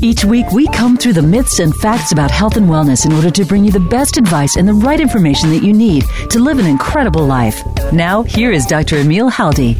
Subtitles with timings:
[0.00, 3.32] Each week, we comb through the myths and facts about health and wellness in order
[3.32, 6.60] to bring you the best advice and the right information that you need to live
[6.60, 7.60] an incredible life.
[7.92, 8.98] Now, here is Dr.
[8.98, 9.76] Emil Haldey.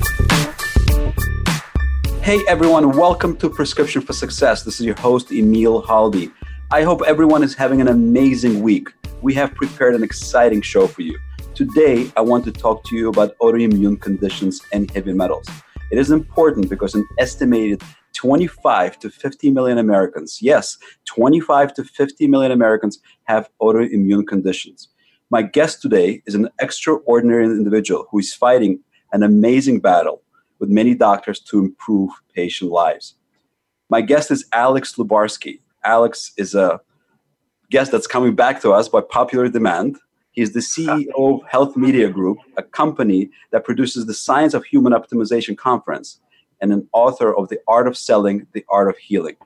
[2.20, 4.64] Hey everyone, welcome to Prescription for Success.
[4.64, 6.32] This is your host, Emil Haldey.
[6.72, 8.88] I hope everyone is having an amazing week.
[9.22, 11.16] We have prepared an exciting show for you.
[11.54, 15.46] Today, I want to talk to you about autoimmune conditions and heavy metals.
[15.92, 17.82] It is important because an estimated
[18.18, 24.88] 25 to 50 million Americans, yes, 25 to 50 million Americans have autoimmune conditions.
[25.30, 28.80] My guest today is an extraordinary individual who is fighting
[29.12, 30.22] an amazing battle
[30.58, 33.14] with many doctors to improve patient lives.
[33.88, 35.60] My guest is Alex Lubarsky.
[35.84, 36.80] Alex is a
[37.70, 39.96] guest that's coming back to us by popular demand.
[40.32, 44.92] He's the CEO of Health Media Group, a company that produces the Science of Human
[44.92, 46.20] Optimization Conference
[46.60, 49.36] and an author of The Art of Selling, The Art of Healing.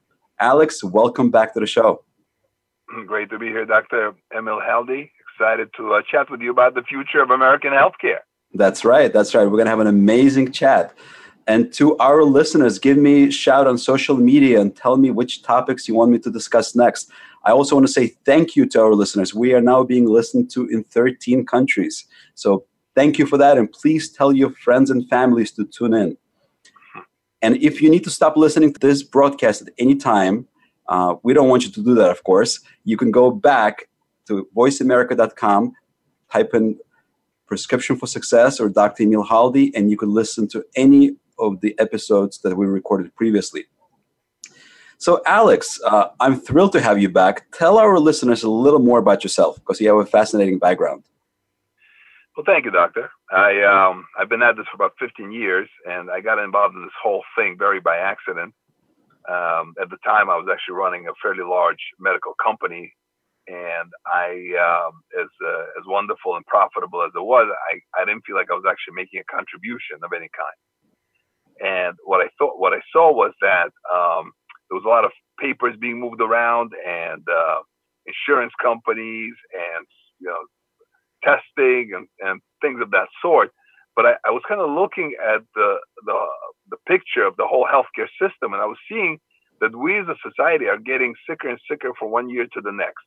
[0.40, 2.04] Alex, welcome back to the show.
[3.06, 4.14] Great to be here, Dr.
[4.36, 5.10] Emil Haldey.
[5.34, 8.18] Excited to uh, chat with you about the future of American healthcare.
[8.54, 9.12] That's right.
[9.12, 9.44] That's right.
[9.44, 10.94] We're going to have an amazing chat.
[11.46, 15.42] And to our listeners, give me a shout on social media and tell me which
[15.42, 17.10] topics you want me to discuss next.
[17.44, 19.34] I also want to say thank you to our listeners.
[19.34, 22.06] We are now being listened to in 13 countries.
[22.34, 23.58] So thank you for that.
[23.58, 26.16] And please tell your friends and families to tune in.
[27.42, 30.46] And if you need to stop listening to this broadcast at any time,
[30.88, 32.60] uh, we don't want you to do that, of course.
[32.84, 33.88] You can go back
[34.28, 35.72] to voiceamerica.com,
[36.30, 36.78] type in
[37.46, 39.02] prescription for success or Dr.
[39.02, 43.64] Emil Haldey, and you can listen to any of the episodes that we recorded previously.
[44.98, 47.50] So, Alex, uh, I'm thrilled to have you back.
[47.50, 51.02] Tell our listeners a little more about yourself because you have a fascinating background.
[52.36, 53.10] Well, thank you, Doctor.
[53.30, 56.82] I um, I've been at this for about 15 years, and I got involved in
[56.82, 58.54] this whole thing very by accident.
[59.28, 62.90] Um, at the time, I was actually running a fairly large medical company,
[63.48, 68.24] and I, um, as uh, as wonderful and profitable as it was, I, I didn't
[68.24, 70.58] feel like I was actually making a contribution of any kind.
[71.60, 74.32] And what I thought, what I saw was that um,
[74.70, 77.60] there was a lot of papers being moved around, and uh,
[78.08, 79.86] insurance companies, and
[80.18, 80.40] you know
[81.22, 83.50] testing and, and things of that sort.
[83.94, 86.18] But I, I was kind of looking at the, the
[86.70, 89.18] the picture of the whole healthcare system, and I was seeing
[89.60, 92.72] that we as a society are getting sicker and sicker from one year to the
[92.72, 93.04] next.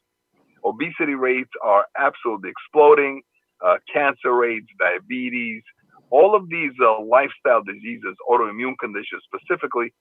[0.64, 3.22] Obesity rates are absolutely exploding.
[3.66, 5.64] Uh, cancer rates, diabetes,
[6.10, 9.94] all of these uh, lifestyle diseases, autoimmune conditions specifically,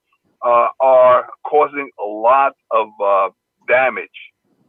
[0.45, 3.29] uh, are causing a lot of uh,
[3.69, 4.09] damage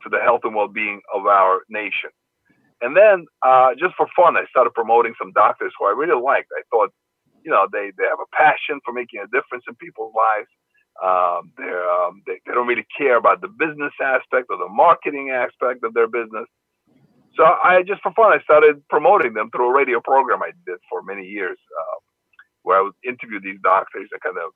[0.03, 2.09] to the health and well-being of our nation.
[2.81, 6.49] And then uh, just for fun, I started promoting some doctors who I really liked.
[6.57, 6.91] I thought,
[7.43, 10.49] you know, they, they have a passion for making a difference in people's lives.
[11.03, 15.83] Um, um, they, they don't really care about the business aspect or the marketing aspect
[15.83, 16.47] of their business.
[17.35, 20.79] So I just for fun, I started promoting them through a radio program I did
[20.89, 21.99] for many years, uh,
[22.63, 24.51] where I would interview these doctors and kind of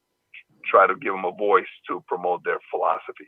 [0.65, 3.27] try to give them a voice to promote their philosophy.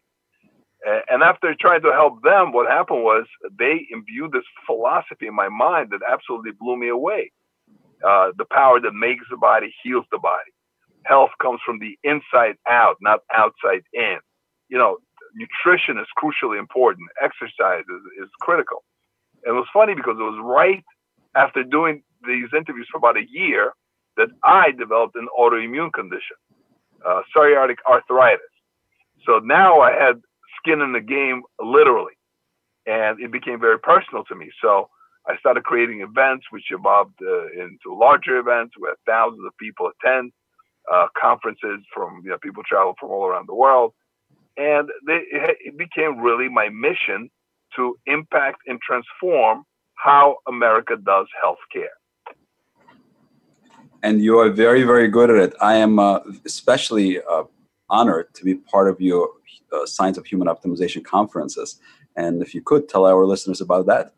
[0.83, 3.25] And after trying to help them, what happened was
[3.57, 7.31] they imbued this philosophy in my mind that absolutely blew me away.
[8.07, 10.51] Uh, the power that makes the body heals the body.
[11.05, 14.17] Health comes from the inside out, not outside in.
[14.69, 14.97] You know,
[15.35, 17.09] nutrition is crucially important.
[17.21, 18.83] Exercise is, is critical.
[19.45, 20.83] And it was funny because it was right
[21.35, 23.73] after doing these interviews for about a year
[24.17, 26.37] that I developed an autoimmune condition,
[27.05, 28.41] uh, psoriatic arthritis.
[29.25, 30.21] So now I had
[30.61, 32.13] skin in the game literally.
[32.85, 34.49] And it became very personal to me.
[34.61, 34.89] So
[35.27, 40.31] I started creating events, which evolved uh, into larger events where thousands of people attend,
[40.91, 43.93] uh, conferences from, you know, people travel from all around the world.
[44.57, 47.29] And they, it became really my mission
[47.75, 49.63] to impact and transform
[49.95, 51.95] how America does healthcare.
[54.03, 55.53] And you are very, very good at it.
[55.61, 57.43] I am uh, especially uh,
[57.91, 59.29] honored to be part of your
[59.71, 61.79] uh, Science of Human Optimization conferences.
[62.15, 64.13] And if you could tell our listeners about that.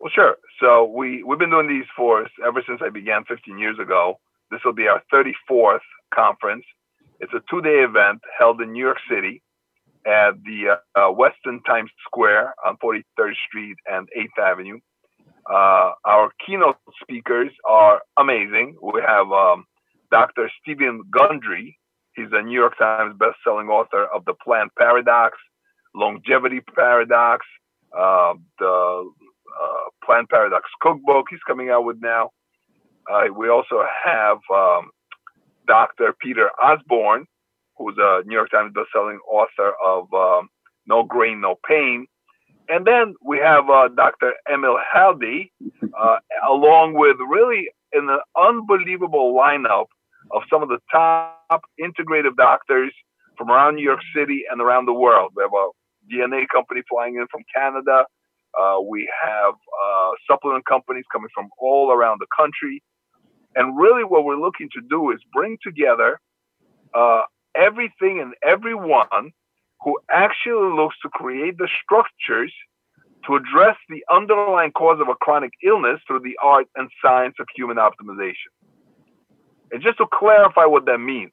[0.00, 0.36] Well, sure.
[0.60, 4.20] So we, we've been doing these for ever since I began 15 years ago.
[4.50, 5.80] This will be our 34th
[6.12, 6.64] conference.
[7.20, 9.42] It's a two day event held in New York City.
[10.06, 14.78] at the uh, Westin Times Square on 43rd Street and 8th Avenue.
[15.48, 18.76] Uh, our keynote speakers are amazing.
[18.82, 19.64] We have um,
[20.10, 20.50] Dr.
[20.60, 21.78] Stephen Gundry.
[22.14, 25.38] He's a New York Times best-selling author of The Plant Paradox,
[25.94, 27.46] Longevity Paradox,
[27.96, 29.10] uh, the
[29.62, 32.30] uh, Plant Paradox Cookbook he's coming out with now.
[33.10, 34.90] Uh, we also have um,
[35.66, 36.14] Dr.
[36.20, 37.26] Peter Osborne,
[37.76, 40.48] who's a New York Times best-selling author of um,
[40.86, 42.06] No Grain, No Pain.
[42.68, 44.32] And then we have uh, Dr.
[44.52, 45.52] Emil Haldey,
[45.98, 46.16] uh,
[46.48, 49.86] along with really an unbelievable lineup
[50.32, 52.92] of some of the top integrative doctors
[53.36, 55.32] from around New York City and around the world.
[55.36, 55.68] We have a
[56.12, 58.04] DNA company flying in from Canada.
[58.58, 62.82] Uh, we have uh, supplement companies coming from all around the country.
[63.54, 66.20] And really, what we're looking to do is bring together
[66.94, 67.22] uh,
[67.54, 69.32] everything and everyone
[69.84, 72.52] who actually looks to create the structures
[73.26, 77.46] to address the underlying cause of a chronic illness through the art and science of
[77.54, 78.50] human optimization.
[79.72, 81.32] And just to clarify what that means,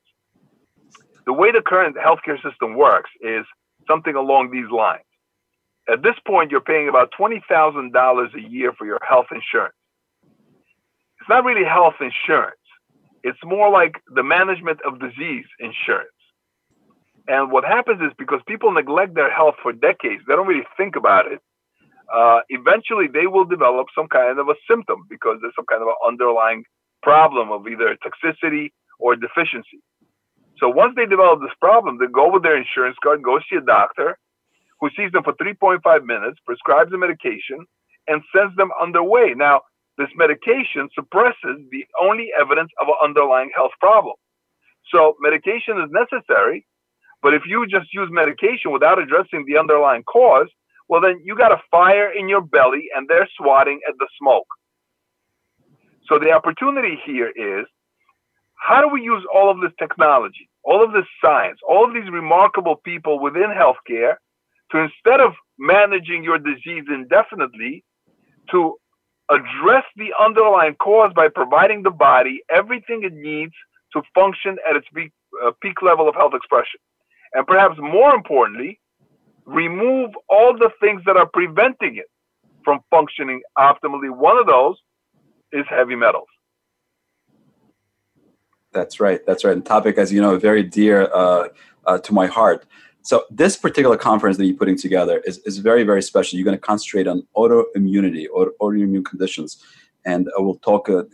[1.25, 3.45] the way the current healthcare system works is
[3.87, 5.03] something along these lines.
[5.91, 7.41] At this point, you're paying about $20,000
[8.33, 9.75] a year for your health insurance.
[11.19, 12.55] It's not really health insurance.
[13.23, 16.09] It's more like the management of disease insurance.
[17.27, 20.95] And what happens is because people neglect their health for decades, they don't really think
[20.95, 21.39] about it.
[22.13, 25.89] Uh, eventually, they will develop some kind of a symptom because there's some kind of
[25.89, 26.63] an underlying
[27.01, 29.81] problem of either toxicity or deficiency.
[30.57, 33.61] So once they develop this problem, they go with their insurance card, go see a
[33.61, 34.17] doctor
[34.79, 37.65] who sees them for 3.5 minutes, prescribes a medication,
[38.07, 39.33] and sends them underway.
[39.35, 39.61] Now,
[39.97, 44.15] this medication suppresses the only evidence of an underlying health problem.
[44.91, 46.65] So medication is necessary,
[47.21, 50.47] but if you just use medication without addressing the underlying cause,
[50.87, 54.47] well, then you got a fire in your belly and they're swatting at the smoke.
[56.09, 57.65] So the opportunity here is
[58.55, 62.09] how do we use all of this technology, all of this science, all of these
[62.11, 64.15] remarkable people within healthcare
[64.71, 67.83] to instead of managing your disease indefinitely,
[68.51, 68.75] to
[69.29, 73.53] address the underlying cause by providing the body everything it needs
[73.93, 75.11] to function at its peak,
[75.45, 76.79] uh, peak level of health expression.
[77.33, 78.79] And perhaps more importantly,
[79.45, 82.09] remove all the things that are preventing it
[82.63, 84.09] from functioning optimally.
[84.09, 84.77] One of those
[85.51, 86.27] is heavy metals.
[88.71, 89.25] That's right.
[89.25, 89.53] That's right.
[89.53, 91.47] And topic, as you know, very dear uh,
[91.85, 92.65] uh, to my heart.
[93.01, 96.37] So this particular conference that you're putting together is, is very, very special.
[96.37, 99.63] You're going to concentrate on autoimmunity or autoimmune conditions.
[100.05, 101.05] And I will talk a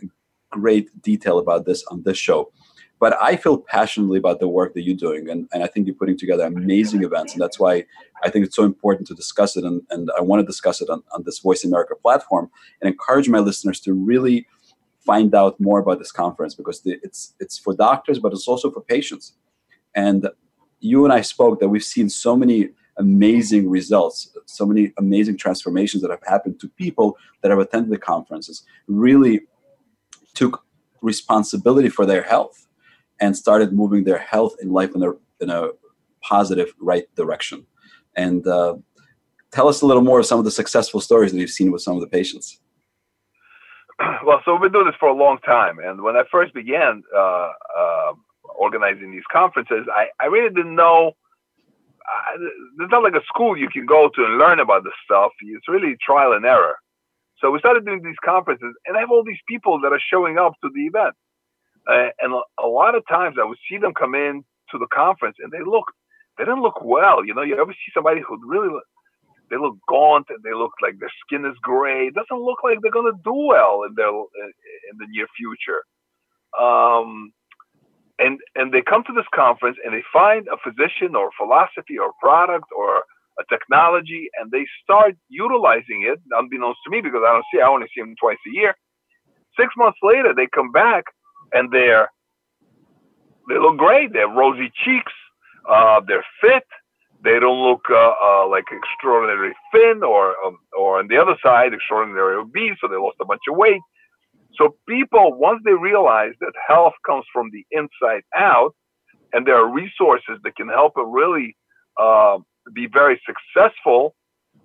[0.50, 2.52] great detail about this on this show.
[2.98, 5.28] But I feel passionately about the work that you're doing.
[5.28, 7.34] And, and I think you're putting together amazing events.
[7.34, 7.84] And that's why
[8.22, 9.64] I think it's so important to discuss it.
[9.64, 12.50] And, and I want to discuss it on, on this Voice America platform
[12.80, 14.46] and encourage my listeners to really
[15.04, 18.70] find out more about this conference because the, it's, it's for doctors, but it's also
[18.70, 19.34] for patients.
[19.94, 20.28] And
[20.80, 26.02] you and I spoke that we've seen so many amazing results, so many amazing transformations
[26.02, 29.42] that have happened to people that have attended the conferences, really
[30.34, 30.64] took
[31.02, 32.65] responsibility for their health
[33.20, 35.70] and started moving their health and life in a, in a
[36.22, 37.66] positive, right direction.
[38.16, 38.76] And uh,
[39.52, 41.82] tell us a little more of some of the successful stories that you've seen with
[41.82, 42.60] some of the patients.
[44.26, 45.78] Well, so we've been doing this for a long time.
[45.78, 48.12] And when I first began uh, uh,
[48.58, 51.12] organizing these conferences, I, I really didn't know.
[52.76, 55.32] There's not like a school you can go to and learn about this stuff.
[55.40, 56.76] It's really trial and error.
[57.40, 60.38] So we started doing these conferences, and I have all these people that are showing
[60.38, 61.14] up to the event.
[61.86, 65.36] Uh, and a, lot of times I would see them come in to the conference
[65.40, 65.86] and they look,
[66.36, 67.24] they didn't look well.
[67.24, 68.74] You know, you ever see somebody who really,
[69.50, 72.08] they look gaunt and they look like their skin is gray.
[72.08, 75.84] It doesn't look like they're going to do well in their, in the near future.
[76.58, 77.32] Um,
[78.18, 81.98] and, and they come to this conference and they find a physician or a philosophy
[81.98, 83.04] or product or
[83.38, 87.68] a technology and they start utilizing it unbeknownst to me because I don't see, I
[87.68, 88.74] only see them twice a year.
[89.60, 91.04] Six months later, they come back
[91.52, 92.10] and they're
[93.48, 94.12] they look great.
[94.12, 95.12] They have rosy cheeks.
[95.68, 96.64] Uh, they're fit.
[97.24, 101.72] They don't look uh, uh, like extraordinarily thin, or um, or on the other side,
[101.72, 102.76] extraordinarily obese.
[102.80, 103.80] So they lost a bunch of weight.
[104.56, 108.74] So people, once they realize that health comes from the inside out,
[109.32, 111.56] and there are resources that can help them really
[112.00, 112.38] uh,
[112.74, 114.14] be very successful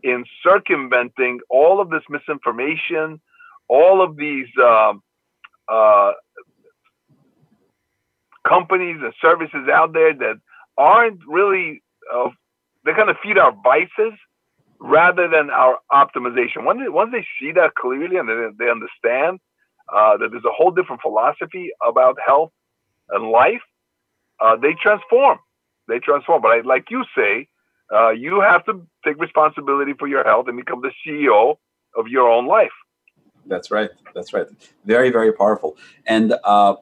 [0.03, 3.19] in circumventing all of this misinformation,
[3.67, 5.01] all of these um,
[5.67, 6.11] uh,
[8.47, 10.35] companies and services out there that
[10.77, 11.81] aren't really
[12.13, 12.29] uh,
[12.85, 14.17] they kind of feed our vices
[14.79, 16.65] rather than our optimization.
[16.65, 19.39] Once they, once they see that clearly and they, they understand
[19.93, 22.51] uh, that there's a whole different philosophy about health
[23.09, 23.61] and life,
[24.39, 25.37] uh, they transform.
[25.87, 26.41] They transform.
[26.41, 27.47] But I, like you say,
[27.93, 31.57] uh, you have to take responsibility for your health and become the CEO
[31.95, 32.71] of your own life.
[33.45, 33.89] That's right.
[34.15, 34.47] That's right.
[34.85, 35.77] Very, very powerful.
[36.05, 36.75] And uh,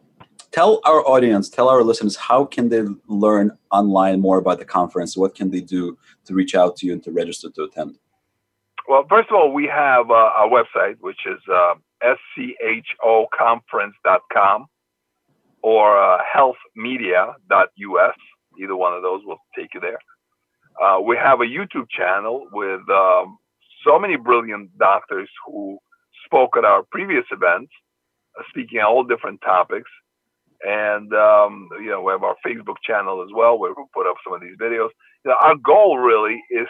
[0.51, 5.17] tell our audience, tell our listeners, how can they learn online more about the conference?
[5.17, 7.97] What can they do to reach out to you and to register to attend?
[8.87, 14.65] Well, first of all, we have uh, website, which is uh, shoconference.com
[15.61, 18.15] or uh, healthmedia.us.
[18.59, 19.99] Either one of those will take you there.
[20.81, 23.37] Uh, we have a YouTube channel with um,
[23.85, 25.77] so many brilliant doctors who
[26.25, 27.71] spoke at our previous events,
[28.37, 29.89] uh, speaking on all different topics.
[30.65, 34.17] And um, you know, we have our Facebook channel as well, where we put up
[34.23, 34.89] some of these videos.
[35.23, 36.67] You know, our goal really is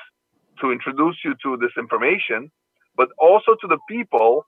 [0.62, 2.52] to introduce you to this information,
[2.96, 4.46] but also to the people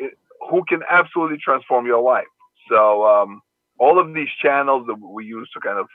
[0.00, 0.08] eh,
[0.50, 2.26] who can absolutely transform your life.
[2.70, 3.40] So um,
[3.78, 5.86] all of these channels that we use to kind of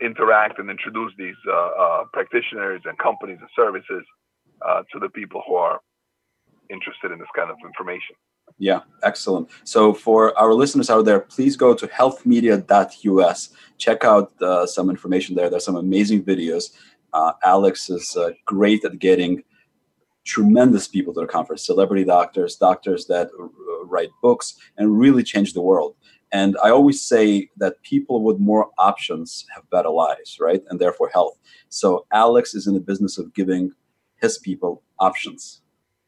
[0.00, 4.04] interact and introduce these uh, uh, practitioners and companies and services
[4.66, 5.80] uh, to the people who are
[6.70, 8.16] interested in this kind of information.
[8.58, 9.50] Yeah, excellent.
[9.64, 13.50] So for our listeners out there, please go to healthmedia.us.
[13.76, 15.50] Check out uh, some information there.
[15.50, 16.72] There's some amazing videos.
[17.12, 19.42] Uh, Alex is uh, great at getting
[20.24, 23.28] tremendous people to the conference celebrity doctors, doctors that
[23.84, 25.94] write books, and really change the world.
[26.32, 30.62] And I always say that people with more options have better lives, right?
[30.68, 31.38] And therefore health.
[31.68, 33.72] So Alex is in the business of giving
[34.16, 35.62] his people options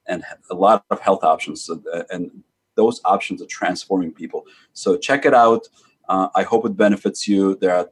[0.08, 1.68] and a lot of health options.
[2.10, 2.42] And
[2.74, 4.44] those options are transforming people.
[4.72, 5.68] So check it out.
[6.08, 7.56] Uh, I hope it benefits you.
[7.56, 7.90] There are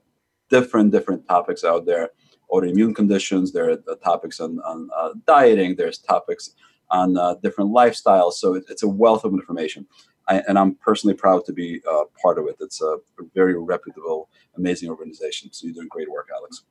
[0.48, 2.10] different, different topics out there
[2.52, 6.52] autoimmune conditions, there are topics on, on uh, dieting, there's topics
[6.90, 8.34] on uh, different lifestyles.
[8.34, 9.86] So it, it's a wealth of information.
[10.28, 12.56] I, and I'm personally proud to be uh, part of it.
[12.60, 12.98] It's a
[13.34, 15.52] very reputable, amazing organization.
[15.52, 16.64] So you're doing great work, Alex.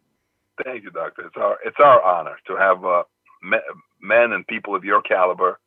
[0.63, 1.25] Thank you, Doctor.
[1.25, 3.03] It's our it's our honor to have uh,
[4.05, 5.59] men and people of your caliber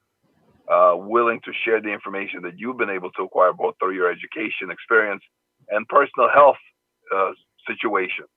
[0.71, 4.11] uh, willing to share the information that you've been able to acquire both through your
[4.11, 5.23] education experience
[5.71, 6.61] and personal health
[7.15, 7.31] uh,
[7.67, 8.29] situations.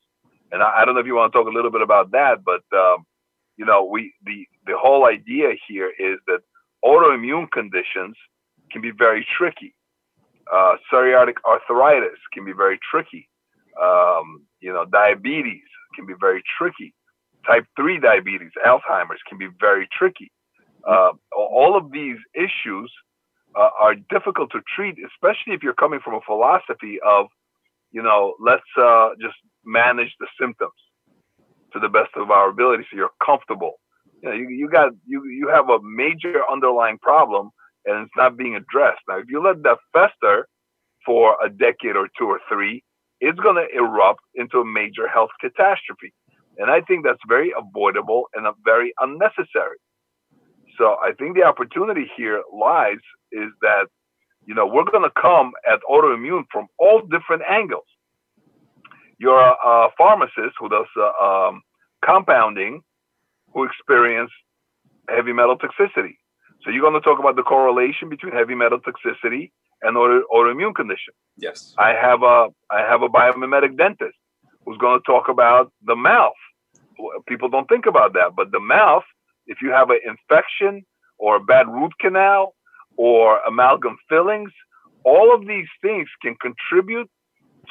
[0.52, 2.44] And I, I, don't know if you want to talk a little bit about that,
[2.44, 3.06] but um,
[3.58, 6.40] you know, we the the whole idea here is that
[6.84, 8.16] autoimmune conditions
[8.72, 9.76] can be very tricky.
[10.52, 13.30] Uh, psoriatic arthritis can be very tricky.
[13.82, 16.94] Um, you know, diabetes can be very tricky
[17.46, 20.32] type 3 diabetes, Alzheimer's can be very tricky.
[20.88, 22.92] Uh, all of these issues
[23.56, 27.28] uh, are difficult to treat, especially if you're coming from a philosophy of,
[27.92, 30.72] you know, let's uh, just manage the symptoms
[31.74, 33.74] to the best of our ability so you're comfortable.
[34.22, 37.50] You know, you, you got you you have a major underlying problem
[37.86, 39.02] and it's not being addressed.
[39.08, 40.48] Now, if you let that fester
[41.06, 42.84] for a decade or two or three,
[43.20, 46.14] it's going to erupt into a major health catastrophe.
[46.62, 49.80] And I think that's very avoidable and very unnecessary.
[50.78, 53.88] So I think the opportunity here lies is that,
[54.46, 57.90] you know, we're going to come at autoimmune from all different angles.
[59.18, 61.64] You're a, a pharmacist who does uh, um,
[62.06, 62.82] compounding,
[63.54, 64.34] who experienced
[65.10, 66.16] heavy metal toxicity.
[66.64, 69.52] So you're going to talk about the correlation between heavy metal toxicity
[69.82, 71.14] and auto, autoimmune condition.
[71.38, 71.74] Yes.
[71.80, 74.18] I have a I have a biomimetic dentist
[74.64, 76.34] who's going to talk about the mouth.
[77.28, 79.04] People don't think about that, but the mouth,
[79.48, 80.86] if you have an infection
[81.18, 82.56] or a bad root canal
[82.98, 84.52] or amalgam fillings,
[85.04, 87.10] all of these things can contribute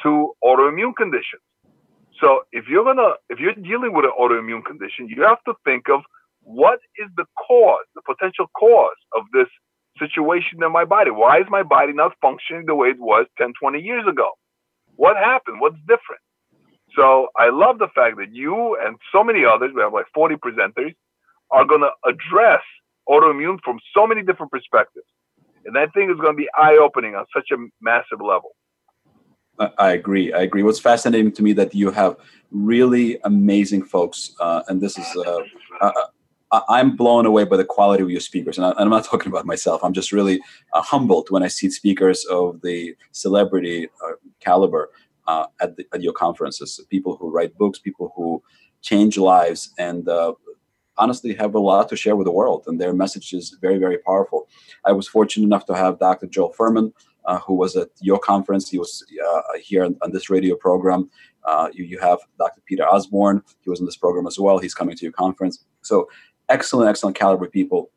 [0.03, 1.41] to autoimmune conditions.
[2.19, 5.89] So if you're gonna, if you're dealing with an autoimmune condition, you have to think
[5.89, 6.01] of
[6.43, 9.47] what is the cause, the potential cause of this
[9.99, 11.11] situation in my body.
[11.11, 14.29] Why is my body not functioning the way it was 10, 20 years ago?
[14.95, 15.61] What happened?
[15.61, 16.21] What's different?
[16.95, 20.35] So I love the fact that you and so many others, we have like 40
[20.35, 20.93] presenters,
[21.51, 22.61] are going to address
[23.09, 25.05] autoimmune from so many different perspectives.
[25.65, 28.55] And I think it's going to be eye opening on such a massive level.
[29.77, 30.33] I agree.
[30.33, 30.63] I agree.
[30.63, 32.15] What's fascinating to me that you have
[32.51, 35.39] really amazing folks, uh, and this is uh,
[35.81, 35.91] uh,
[36.51, 39.31] uh I'm blown away by the quality of your speakers, and, I, am not talking
[39.31, 39.83] about myself.
[39.83, 40.41] I'm just really
[40.73, 44.89] uh, humbled when I see speakers of the celebrity uh, caliber
[45.31, 46.69] uh, at, the, at your conferences.
[46.95, 48.27] People who write books, people who
[48.89, 50.33] change lives, and uh,
[50.97, 52.61] honestly have a lot to share with the world.
[52.67, 54.47] And their message is very, very powerful.
[54.89, 56.27] I was fortunate enough to have Dr.
[56.27, 56.87] Joel Fuhrman
[57.25, 58.69] uh, who was at your conference.
[58.69, 61.09] He was uh, here on, on, this radio program,
[61.43, 62.61] Uh, you, you have Dr.
[62.67, 63.41] Peter Osborne.
[63.63, 64.59] He was in this program as well.
[64.59, 65.55] He's coming to your conference.
[65.81, 65.95] So
[66.49, 67.89] excellent, excellent caliber people.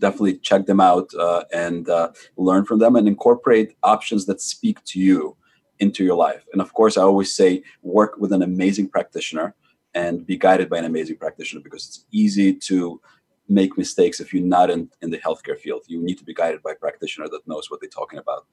[0.00, 4.76] Definitely check them out uh, and uh, learn from them and incorporate options that speak
[4.92, 5.36] to you
[5.78, 6.44] into your life.
[6.52, 9.54] And of course, I always say work with an amazing practitioner
[9.94, 13.00] and be guided by an amazing practitioner because it's easy to
[13.48, 15.82] make mistakes if you're not in, in the healthcare field.
[15.86, 18.46] You need to be guided by a practitioner that knows what they're talking about.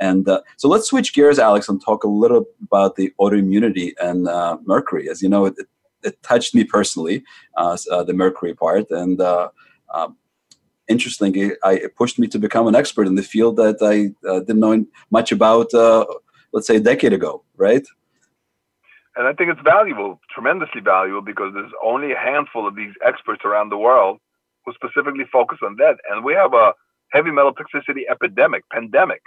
[0.00, 4.28] And uh, so let's switch gears, Alex, and talk a little about the autoimmunity and
[4.28, 5.08] uh, mercury.
[5.08, 5.66] As you know, it, it,
[6.02, 7.24] it touched me personally,
[7.56, 8.90] uh, uh the mercury part.
[8.90, 9.50] And uh,
[9.92, 10.16] um,
[10.88, 14.60] interestingly, it pushed me to become an expert in the field that I uh, didn't
[14.60, 15.70] know much about,
[16.52, 17.86] let's say, a decade ago, right?
[19.16, 23.42] And I think it's valuable, tremendously valuable, because there's only a handful of these experts
[23.44, 24.18] around the world
[24.64, 25.96] who specifically focus on that.
[26.10, 26.72] And we have a
[27.12, 29.22] heavy metal toxicity epidemic, pandemic.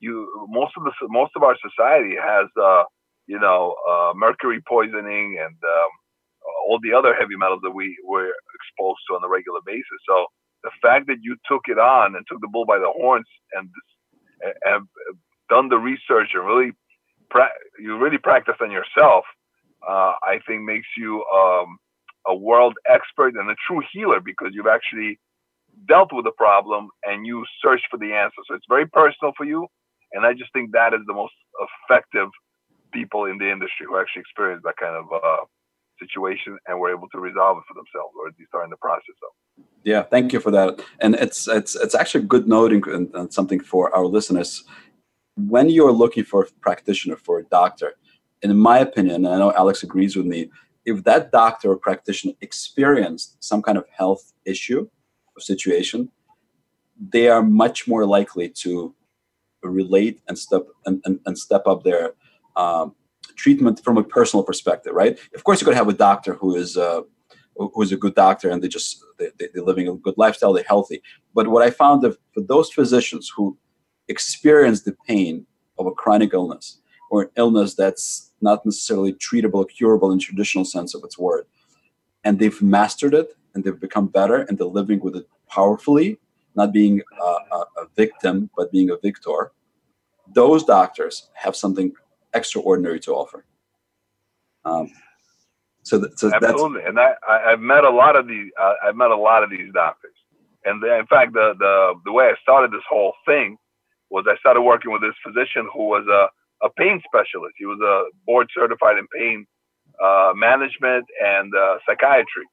[0.00, 2.84] You most of the most of our society has, uh,
[3.26, 5.90] you know, uh, mercury poisoning and um,
[6.68, 10.00] all the other heavy metals that we were exposed to on a regular basis.
[10.08, 10.26] So
[10.64, 13.68] the fact that you took it on and took the bull by the horns and
[14.64, 14.82] have
[15.50, 16.72] done the research and really
[17.30, 19.24] pra- you really practice on yourself,
[19.86, 21.78] uh, I think makes you um,
[22.26, 25.18] a world expert and a true healer because you've actually
[25.88, 28.40] dealt with the problem and you search for the answer.
[28.48, 29.66] So it's very personal for you,
[30.12, 31.34] and I just think that is the most
[31.88, 32.28] effective
[32.92, 35.44] people in the industry who actually experience that kind of uh,
[36.00, 38.76] situation and were able to resolve it for themselves, or at least are in the
[38.76, 39.64] process of.
[39.84, 40.80] Yeah, thank you for that.
[41.00, 44.64] And it's it's it's actually a good note and something for our listeners
[45.48, 47.94] when you're looking for a practitioner, for a doctor,
[48.42, 50.50] in my opinion, and I know Alex agrees with me,
[50.84, 54.88] if that doctor or practitioner experienced some kind of health issue
[55.36, 56.10] or situation,
[56.98, 58.94] they are much more likely to
[59.62, 62.12] relate and step and, and, and step up their
[62.56, 62.94] um,
[63.36, 65.18] treatment from a personal perspective, right?
[65.34, 67.02] Of course, you could have a doctor who is uh,
[67.56, 70.64] who is a good doctor and they just they, they're living a good lifestyle, they're
[70.64, 71.02] healthy.
[71.34, 73.58] But what I found that for those physicians who
[74.10, 75.46] experience the pain
[75.78, 76.78] of a chronic illness
[77.10, 81.46] or an illness that's not necessarily treatable, curable in traditional sense of its word.
[82.24, 86.18] And they've mastered it and they've become better and they're living with it powerfully,
[86.54, 89.52] not being a, a, a victim, but being a victor.
[90.34, 91.92] Those doctors have something
[92.34, 93.44] extraordinary to offer.
[94.64, 94.90] Um,
[95.82, 98.52] so, that, so absolutely, and I, I, have met a lot of these.
[98.60, 100.14] Uh, I've met a lot of these doctors,
[100.66, 103.56] and in fact, the the the way I started this whole thing
[104.10, 107.54] was I started working with this physician who was a, a pain specialist.
[107.58, 109.46] He was a board certified in pain
[110.02, 112.46] uh, management and uh, psychiatry.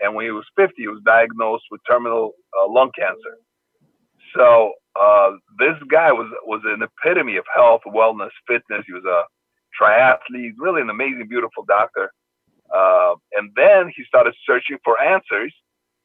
[0.00, 3.38] And when he was 50, he was diagnosed with terminal uh, lung cancer.
[4.36, 8.84] So uh, this guy was was an epitome of health, wellness, fitness.
[8.86, 9.22] He was a
[9.80, 12.10] triathlete, really an amazing, beautiful doctor.
[12.74, 15.54] Uh, and then he started searching for answers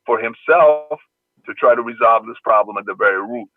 [0.05, 0.99] for himself
[1.45, 3.49] to try to resolve this problem at the very root.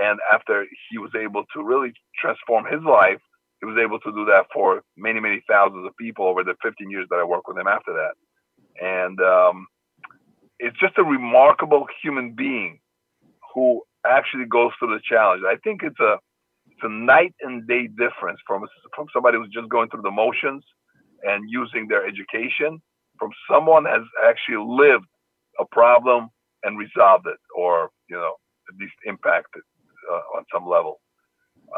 [0.00, 3.20] And after he was able to really transform his life,
[3.60, 6.90] he was able to do that for many, many thousands of people over the 15
[6.90, 8.14] years that I worked with him after that.
[8.80, 9.66] And um,
[10.58, 12.80] it's just a remarkable human being
[13.54, 15.42] who actually goes through the challenge.
[15.46, 16.16] I think it's a
[16.70, 18.62] it's a night and day difference from
[18.96, 20.64] from somebody who's just going through the motions
[21.22, 22.80] and using their education
[23.18, 25.04] from someone who has actually lived
[25.58, 26.28] a problem
[26.62, 28.34] and resolved it or you know
[28.68, 29.62] at least impacted
[30.10, 31.00] uh, on some level.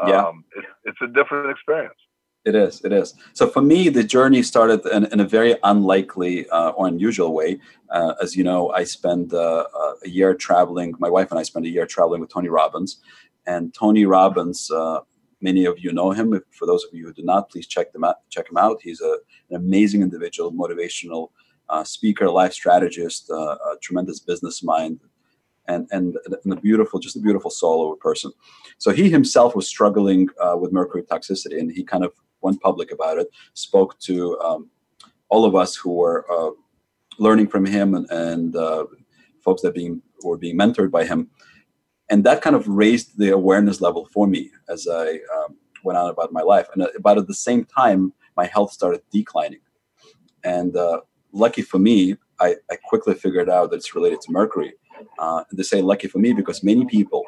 [0.07, 1.99] Yeah, um, it, it's a different experience.
[2.45, 2.81] It is.
[2.83, 3.13] It is.
[3.33, 7.59] So for me, the journey started in, in a very unlikely uh, or unusual way.
[7.89, 10.93] Uh, as you know, I spent uh, uh, a year traveling.
[10.99, 12.99] My wife and I spent a year traveling with Tony Robbins,
[13.45, 14.69] and Tony Robbins.
[14.69, 14.99] Uh,
[15.39, 16.33] many of you know him.
[16.33, 18.17] If, for those of you who do not, please check them out.
[18.29, 18.79] Check him out.
[18.81, 19.19] He's a,
[19.49, 21.29] an amazing individual, motivational
[21.69, 24.99] uh, speaker, life strategist, a tremendous business mind,
[25.67, 28.31] and, and, and a beautiful, just a beautiful soul of a person.
[28.77, 32.91] So he himself was struggling uh, with mercury toxicity, and he kind of went public
[32.91, 33.27] about it.
[33.53, 34.69] Spoke to um,
[35.29, 36.51] all of us who were uh,
[37.19, 38.85] learning from him and, and uh,
[39.43, 41.29] folks that being were being mentored by him,
[42.09, 46.09] and that kind of raised the awareness level for me as I um, went on
[46.09, 46.67] about my life.
[46.73, 49.59] And about at the same time, my health started declining,
[50.43, 54.73] and uh, lucky for me, I, I quickly figured out that it's related to mercury
[55.19, 57.23] uh, they say lucky for me because many people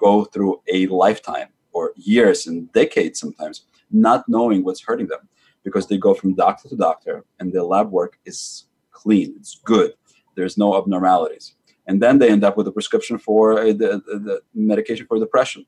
[0.00, 5.28] go through a lifetime or years and decades sometimes not knowing what's hurting them
[5.64, 9.92] because they go from doctor to doctor and their lab work is clean, it's good,
[10.36, 11.54] there's no abnormalities.
[11.86, 15.64] And then they end up with a prescription for a, the, the medication for depression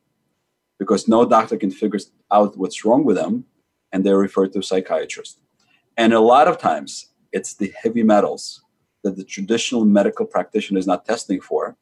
[0.79, 3.45] because no doctor can figure out what's wrong with them
[3.93, 5.41] and they're referred to a psychiatrist.
[5.97, 8.63] And a lot of times, it's the heavy metals
[9.03, 11.77] that the traditional medical practitioner is not testing for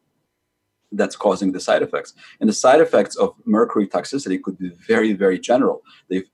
[0.93, 2.15] that's causing the side effects.
[2.41, 5.83] And the side effects of mercury toxicity could be very, very general.
[6.09, 6.25] They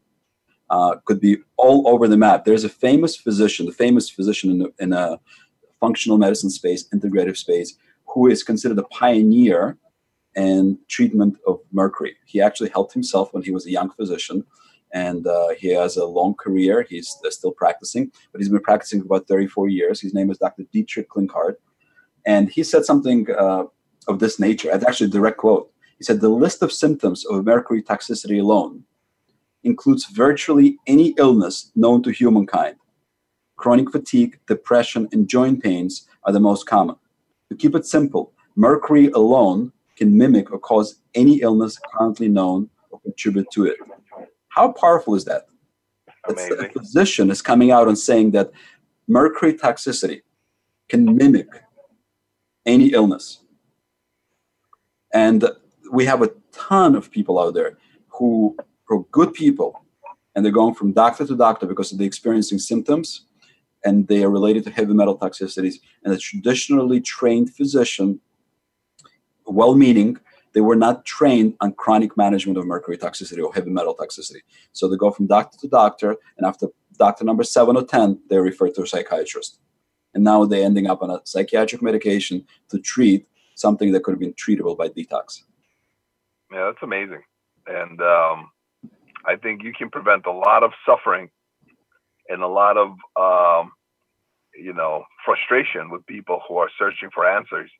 [0.70, 2.44] uh, could be all over the map.
[2.44, 5.20] There's a famous physician, the famous physician in, the, in a
[5.80, 9.76] functional medicine space, integrative space, who is considered a pioneer
[10.34, 12.16] in treatment of mercury.
[12.24, 14.44] He actually helped himself when he was a young physician,
[14.94, 16.86] and uh, he has a long career.
[16.88, 20.00] He's uh, still practicing, but he's been practicing for about 34 years.
[20.00, 20.62] His name is Dr.
[20.72, 21.56] Dietrich Klinghardt,
[22.24, 23.64] and he said something uh,
[24.08, 24.70] of this nature.
[24.72, 25.70] It's actually a direct quote.
[25.98, 28.84] He said, The list of symptoms of mercury toxicity alone
[29.64, 32.76] includes virtually any illness known to humankind.
[33.56, 36.96] Chronic fatigue, depression, and joint pains are the most common.
[37.50, 43.00] To keep it simple, mercury alone can mimic or cause any illness currently known or
[43.00, 43.76] contribute to it.
[44.54, 45.46] How powerful is that?
[46.28, 46.66] Amazing.
[46.66, 48.52] A physician is coming out and saying that
[49.08, 50.22] mercury toxicity
[50.88, 51.48] can mimic
[52.64, 53.40] any illness.
[55.12, 55.44] And
[55.92, 58.56] we have a ton of people out there who
[58.90, 59.84] are good people
[60.34, 63.26] and they're going from doctor to doctor because they're experiencing symptoms
[63.84, 65.76] and they are related to heavy metal toxicities.
[66.04, 68.20] And a traditionally trained physician,
[69.46, 70.18] well meaning,
[70.54, 74.40] they were not trained on chronic management of mercury toxicity or heavy metal toxicity.
[74.72, 78.42] So they go from doctor to doctor, and after doctor number seven or 10, they're
[78.42, 79.58] referred to a psychiatrist.
[80.14, 84.20] And now they're ending up on a psychiatric medication to treat something that could have
[84.20, 85.42] been treatable by detox.
[86.52, 87.22] Yeah, that's amazing.
[87.66, 88.50] And um,
[89.26, 91.30] I think you can prevent a lot of suffering
[92.28, 93.72] and a lot of, um,
[94.54, 97.70] you know, frustration with people who are searching for answers.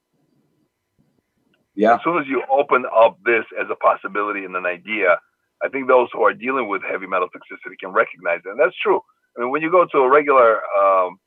[1.75, 1.95] Yeah.
[1.95, 5.19] As soon as you open up this as a possibility and an idea,
[5.63, 8.51] I think those who are dealing with heavy metal toxicity can recognize it.
[8.51, 9.01] And that's true.
[9.37, 11.19] I mean, when you go to a regular, um,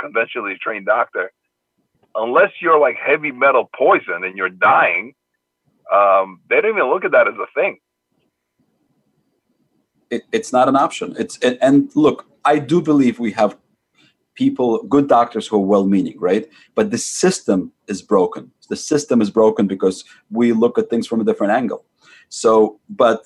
[0.00, 1.32] conventionally trained doctor,
[2.14, 5.14] unless you're like heavy metal poison and you're dying,
[5.92, 7.78] um, they don't even look at that as a thing.
[10.10, 11.14] It, it's not an option.
[11.18, 13.56] It's it, and look, I do believe we have
[14.42, 16.44] people, good doctors who are well-meaning, right?
[16.76, 18.50] But the system is broken.
[18.68, 21.84] The system is broken because we look at things from a different angle.
[22.28, 23.18] So, but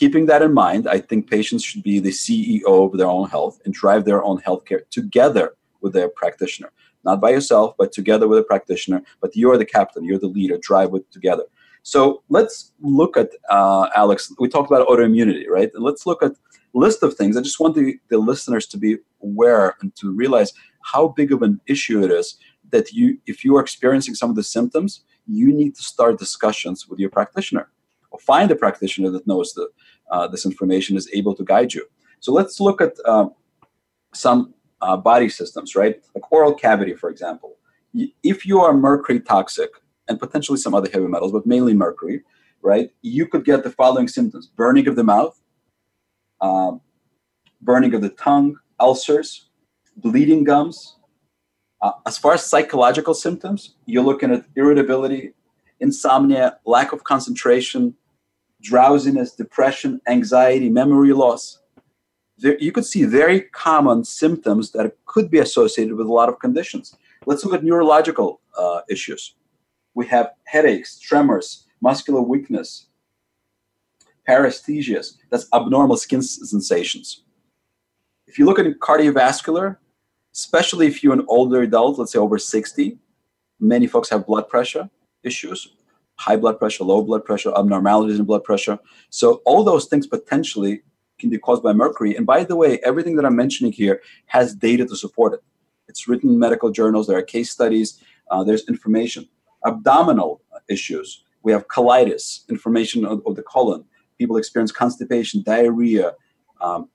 [0.00, 3.56] keeping that in mind, I think patients should be the CEO of their own health
[3.64, 5.46] and drive their own healthcare together
[5.80, 6.70] with their practitioner
[7.04, 9.02] not by yourself, but together with a practitioner.
[9.20, 11.44] But you're the captain, you're the leader, drive it together.
[11.82, 15.70] So let's look at, uh, Alex, we talked about autoimmunity, right?
[15.74, 16.32] And Let's look at
[16.74, 17.36] list of things.
[17.36, 20.52] I just want the, the listeners to be aware and to realize
[20.82, 22.36] how big of an issue it is
[22.70, 26.88] that you, if you are experiencing some of the symptoms, you need to start discussions
[26.88, 27.68] with your practitioner
[28.10, 29.68] or find a practitioner that knows that
[30.10, 31.86] uh, this information is able to guide you.
[32.20, 33.28] So let's look at uh,
[34.14, 36.00] some uh, body systems, right?
[36.14, 37.56] Like oral cavity, for example.
[38.22, 39.70] If you are mercury toxic
[40.08, 42.22] and potentially some other heavy metals, but mainly mercury,
[42.62, 42.90] right?
[43.02, 45.40] You could get the following symptoms: burning of the mouth,
[46.40, 46.80] um,
[47.60, 49.48] burning of the tongue, ulcers,
[49.96, 50.96] bleeding gums.
[51.82, 55.32] Uh, as far as psychological symptoms, you're looking at irritability,
[55.80, 57.94] insomnia, lack of concentration,
[58.60, 61.60] drowsiness, depression, anxiety, memory loss
[62.40, 66.38] there, you could see very common symptoms that could be associated with a lot of
[66.38, 66.96] conditions.
[67.26, 69.34] Let's look at neurological uh, issues.
[69.94, 72.86] We have headaches, tremors, muscular weakness,
[74.30, 77.22] paresthesias, that's abnormal skin sensations.
[78.26, 79.76] If you look at cardiovascular,
[80.32, 82.98] especially if you're an older adult, let's say over 60,
[83.58, 84.88] many folks have blood pressure
[85.24, 85.74] issues,
[86.14, 88.78] high blood pressure, low blood pressure, abnormalities in blood pressure.
[89.10, 90.82] So all those things potentially
[91.18, 92.16] can be caused by mercury.
[92.16, 95.40] And by the way, everything that I'm mentioning here has data to support it.
[95.88, 99.28] It's written in medical journals, there are case studies, uh, there's information.
[99.66, 103.84] Abdominal issues, we have colitis, inflammation of, of the colon.
[104.20, 106.12] People experience constipation, diarrhea,
[106.60, 106.90] um,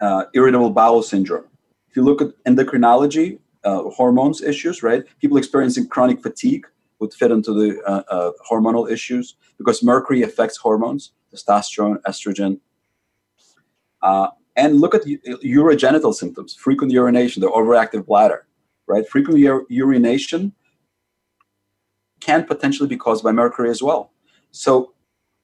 [0.00, 1.46] uh, irritable bowel syndrome.
[1.90, 5.02] If you look at endocrinology, uh, hormones issues, right?
[5.20, 6.64] People experiencing chronic fatigue
[7.00, 12.60] would fit into the uh, uh, hormonal issues because mercury affects hormones testosterone, estrogen.
[14.00, 18.46] Uh, and look at urogenital symptoms, frequent urination, the overactive bladder,
[18.86, 19.08] right?
[19.08, 20.52] Frequent ur- urination
[22.20, 24.12] can potentially be caused by mercury as well.
[24.52, 24.92] So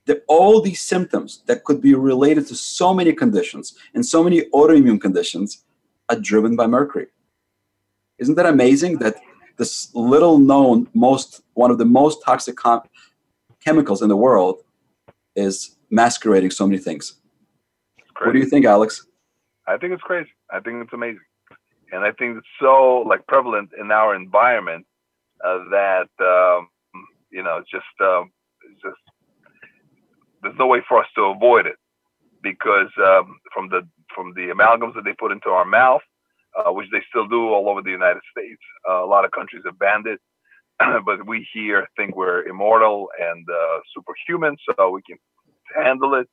[0.07, 4.43] the, all these symptoms that could be related to so many conditions and so many
[4.51, 5.65] autoimmune conditions
[6.09, 7.07] are driven by mercury.
[8.19, 9.17] Isn't that amazing that
[9.57, 12.83] this little known, most one of the most toxic com-
[13.65, 14.63] chemicals in the world
[15.37, 17.15] is masquerading so many things.
[18.21, 19.07] What do you think, Alex?
[19.67, 20.31] I think it's crazy.
[20.51, 21.21] I think it's amazing,
[21.93, 24.87] and I think it's so like prevalent in our environment
[25.45, 26.69] uh, that um,
[27.31, 28.31] you know, just um,
[30.43, 31.77] there's no way for us to avoid it
[32.43, 33.83] because um, from the
[34.15, 36.03] from the amalgams that they put into our mouth,
[36.57, 39.63] uh, which they still do all over the United States, uh, a lot of countries
[39.65, 40.21] have banned it,
[41.07, 45.19] but we here think we're immortal and uh, superhuman, so we can
[45.75, 46.29] handle it.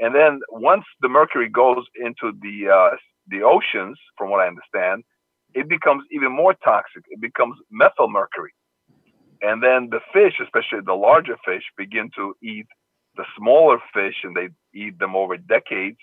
[0.00, 2.96] And then once the mercury goes into the uh,
[3.28, 5.02] the oceans, from what I understand,
[5.54, 7.02] it becomes even more toxic.
[7.08, 8.52] It becomes methyl mercury,
[9.42, 12.66] and then the fish, especially the larger fish, begin to eat
[13.16, 14.48] the smaller fish, and they
[14.78, 15.98] eat them over decades.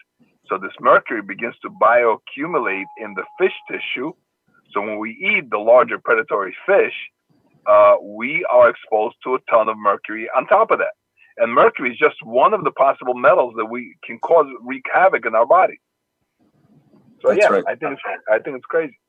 [0.47, 4.11] So this mercury begins to bioaccumulate in the fish tissue.
[4.73, 6.93] So when we eat the larger predatory fish,
[7.65, 10.93] uh, we are exposed to a ton of mercury on top of that.
[11.37, 15.25] And mercury is just one of the possible metals that we can cause wreak havoc
[15.25, 15.79] in our body.
[17.21, 17.63] So That's yeah, right.
[17.67, 18.99] I think it's, I think it's crazy.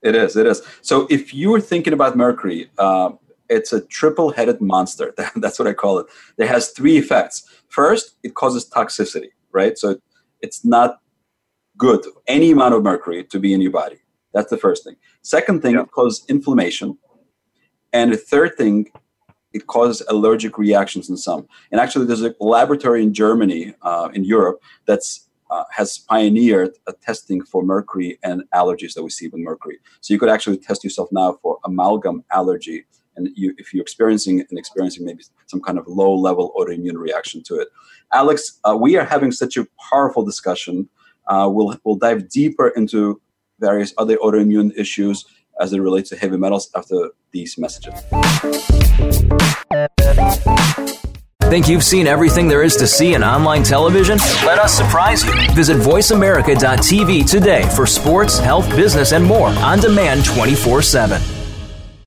[0.00, 0.36] It is.
[0.36, 0.62] It is.
[0.82, 3.10] So if you were thinking about mercury, uh,
[3.48, 5.14] it's a triple-headed monster.
[5.36, 6.06] That's what I call it.
[6.38, 7.48] It has three effects.
[7.68, 9.76] First, it causes toxicity, right?
[9.78, 9.98] So
[10.40, 10.98] it's not
[11.76, 13.96] good any amount of mercury to be in your body.
[14.32, 14.96] That's the first thing.
[15.22, 16.98] Second thing, it causes inflammation.
[17.92, 18.90] And the third thing,
[19.52, 21.46] it causes allergic reactions in some.
[21.70, 26.92] And actually, there's a laboratory in Germany, uh, in Europe, that's uh, has pioneered a
[26.92, 29.78] testing for mercury and allergies that we see with mercury.
[30.00, 34.40] So you could actually test yourself now for amalgam allergy and you, if you're experiencing
[34.40, 37.68] and experiencing maybe some kind of low level autoimmune reaction to it.
[38.12, 40.88] Alex, uh, we are having such a powerful discussion.
[41.26, 43.20] Uh, we'll, we'll dive deeper into
[43.60, 45.24] various other autoimmune issues
[45.60, 47.94] as it relates to heavy metals after these messages.
[51.42, 54.18] Think you've seen everything there is to see in online television?
[54.44, 55.32] Let us surprise you.
[55.52, 61.43] Visit VoiceAmerica.tv today for sports, health, business, and more on demand 24 7.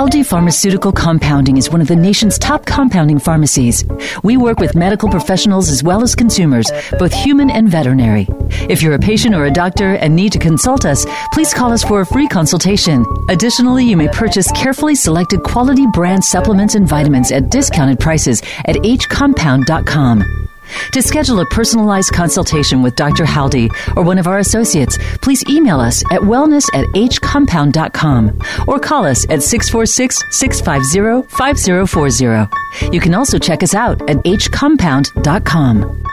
[0.00, 3.84] Haldey Pharmaceutical Compounding is one of the nation's top compounding pharmacies.
[4.22, 8.26] We work with medical professionals as well as consumers, both human and veterinary.
[8.70, 11.84] If you're a patient or a doctor and need to consult us, please call us
[11.84, 13.04] for a free consultation.
[13.28, 18.76] Additionally, you may purchase carefully selected quality brand supplements and vitamins at discounted prices at
[18.76, 20.49] hcompound.com.
[20.92, 23.24] To schedule a personalized consultation with Dr.
[23.24, 29.04] Haldey or one of our associates, please email us at wellness at hcompound.com or call
[29.04, 32.90] us at 646 650 5040.
[32.92, 36.04] You can also check us out at hcompound.com.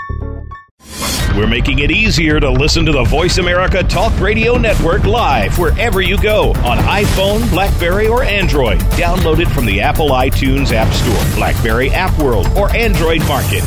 [1.36, 6.02] We're making it easier to listen to the Voice America Talk Radio Network live wherever
[6.02, 8.80] you go on iPhone, Blackberry, or Android.
[8.98, 13.64] Download it from the Apple iTunes App Store, Blackberry App World, or Android Market.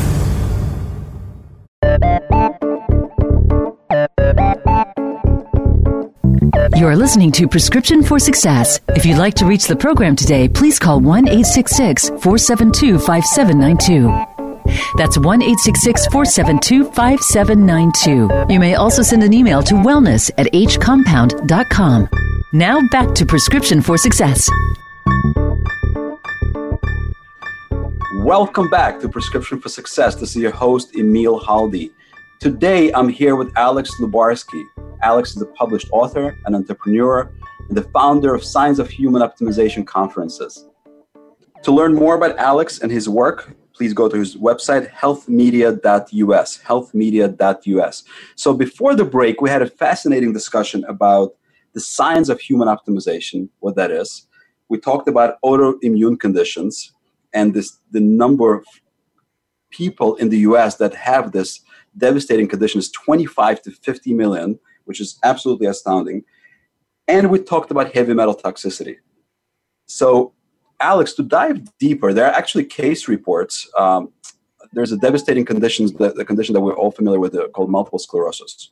[6.53, 8.79] You are listening to Prescription for Success.
[8.89, 14.07] If you'd like to reach the program today, please call 1 866 472 5792.
[14.97, 18.53] That's 1 866 472 5792.
[18.53, 22.09] You may also send an email to wellness at hcompound.com.
[22.53, 24.49] Now back to Prescription for Success.
[28.15, 30.15] Welcome back to Prescription for Success.
[30.15, 31.91] This is your host, Emil Haldey.
[32.41, 34.63] Today, I'm here with Alex Lubarsky.
[35.03, 37.31] Alex is a published author, an entrepreneur,
[37.69, 40.67] and the founder of Science of Human Optimization conferences.
[41.61, 48.03] To learn more about Alex and his work, please go to his website, healthmedia.us, healthmedia.us.
[48.33, 51.35] So before the break, we had a fascinating discussion about
[51.73, 54.25] the science of human optimization, what that is.
[54.67, 56.91] We talked about autoimmune conditions
[57.35, 58.65] and this the number of
[59.69, 61.61] people in the US that have this
[61.97, 66.23] devastating condition is 25 to 50 million, which is absolutely astounding.
[67.07, 68.97] And we talked about heavy metal toxicity.
[69.87, 70.33] So,
[70.79, 73.69] Alex, to dive deeper, there are actually case reports.
[73.77, 74.11] Um,
[74.73, 77.99] there's a devastating condition, the, the, condition that we're all familiar with, uh, called multiple
[77.99, 78.71] sclerosis.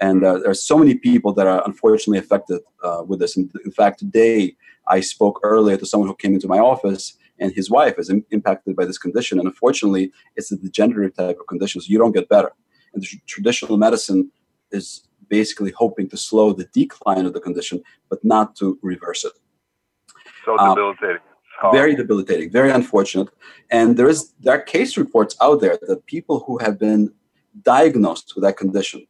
[0.00, 3.36] And uh, there are so many people that are unfortunately affected uh, with this.
[3.36, 4.56] And in fact, today
[4.88, 8.26] I spoke earlier to someone who came into my office, and his wife is Im-
[8.30, 9.38] impacted by this condition.
[9.38, 12.52] And unfortunately, it's a degenerative type of condition, so you don't get better.
[12.92, 14.30] And the tr- traditional medicine
[14.70, 19.32] is basically hoping to slow the decline of the condition, but not to reverse it.
[20.44, 21.22] So um, debilitating.
[21.62, 23.28] Um, very debilitating, very unfortunate.
[23.70, 27.12] And there is there are case reports out there that people who have been
[27.62, 29.06] diagnosed with that condition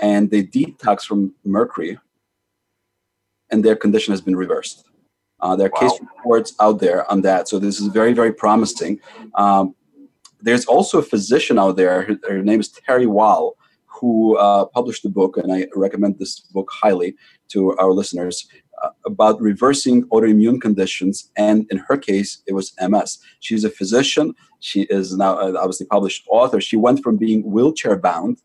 [0.00, 1.98] and they detox from mercury
[3.50, 4.84] and their condition has been reversed.
[5.44, 5.88] Uh, there are wow.
[5.88, 7.48] case reports out there on that.
[7.48, 8.98] So this is very, very promising.
[9.34, 9.74] Um,
[10.40, 13.52] there's also a physician out there, her, her name is Terry Wahls,
[13.84, 17.14] who uh, published a book, and I recommend this book highly
[17.48, 18.48] to our listeners
[18.82, 21.30] uh, about reversing autoimmune conditions.
[21.36, 23.18] And in her case, it was MS.
[23.40, 24.34] She's a physician.
[24.60, 26.60] She is now uh, obviously published author.
[26.60, 28.38] She went from being wheelchair bound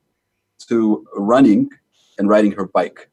[0.68, 1.70] to running
[2.18, 3.09] and riding her bike.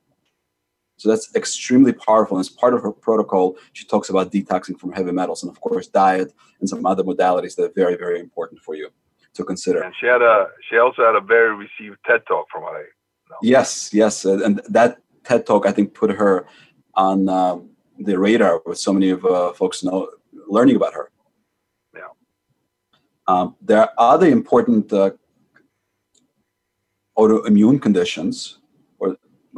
[0.96, 2.37] So that's extremely powerful.
[2.37, 5.61] And as part of her protocol, she talks about detoxing from heavy metals and, of
[5.61, 8.88] course, diet and some other modalities that are very, very important for you
[9.35, 9.82] to consider.
[9.82, 12.85] And she had a she also had a very received TED talk from what I
[13.30, 13.37] know.
[13.42, 16.46] Yes, yes, and that TED talk I think put her
[16.94, 20.11] on um, the radar with so many of uh, folks know
[20.48, 21.11] learning about her.
[21.94, 22.00] Yeah.
[23.28, 25.11] Um, there are other important uh,
[27.18, 28.59] autoimmune conditions,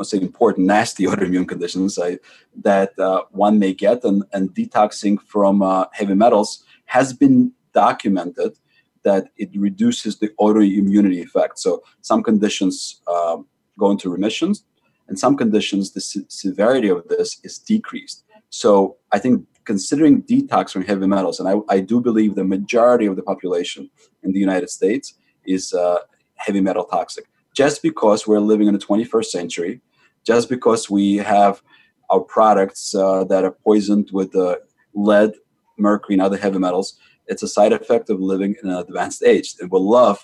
[0.04, 2.18] say important nasty autoimmune conditions I,
[2.62, 8.58] that uh, one may get, and, and detoxing from uh, heavy metals has been documented
[9.04, 11.58] that it reduces the autoimmunity effect.
[11.58, 13.46] So some conditions um,
[13.78, 14.64] go into remissions,
[15.08, 18.24] and some conditions the se- severity of this is decreased.
[18.50, 23.06] So I think considering detox from heavy metals, and I, I do believe the majority
[23.06, 23.90] of the population
[24.22, 25.14] in the United States
[25.46, 25.98] is uh,
[26.36, 27.26] heavy metal toxic
[27.58, 29.80] just because we're living in the 21st century,
[30.28, 31.62] just because we have
[32.10, 34.56] our products uh, that are poisoned with uh,
[34.92, 35.32] lead,
[35.78, 39.54] mercury, and other heavy metals, it's a side effect of living in an advanced age.
[39.58, 40.18] And we'll love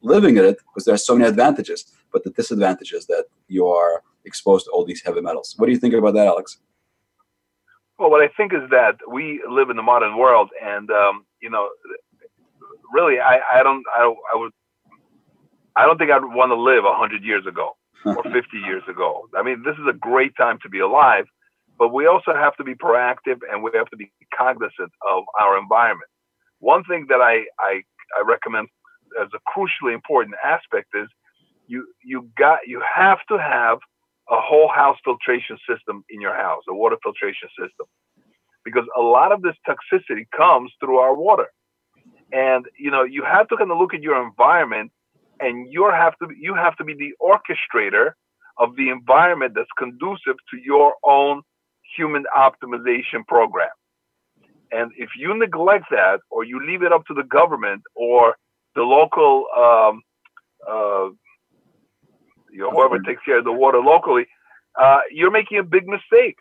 [0.00, 3.66] living in it because there are so many advantages, but the disadvantage is that you
[3.66, 5.54] are exposed to all these heavy metals.
[5.58, 6.56] What do you think about that, Alex?
[7.98, 11.50] Well, what I think is that we live in the modern world, and um, you
[11.50, 11.68] know,
[12.94, 14.52] really, I, I don't, I, I would
[15.76, 18.32] I don't think I'd want to live a 100 years ago or 50
[18.66, 19.28] years ago.
[19.36, 21.24] I mean, this is a great time to be alive,
[21.78, 25.58] but we also have to be proactive and we have to be cognizant of our
[25.58, 26.10] environment.
[26.58, 27.82] One thing that I, I,
[28.18, 28.68] I recommend
[29.20, 31.08] as a crucially important aspect is
[31.66, 33.78] you, you got, you have to have
[34.30, 37.86] a whole house filtration system in your house, a water filtration system,
[38.64, 41.46] because a lot of this toxicity comes through our water.
[42.32, 44.92] And, you know, you have to kind of look at your environment
[45.40, 48.12] and you have to you have to be the orchestrator
[48.58, 51.42] of the environment that's conducive to your own
[51.96, 53.70] human optimization program.
[54.70, 58.36] And if you neglect that, or you leave it up to the government or
[58.76, 60.02] the local, um,
[60.68, 61.08] uh,
[62.52, 64.26] you know, whoever takes care of the water locally,
[64.80, 66.36] uh, you're making a big mistake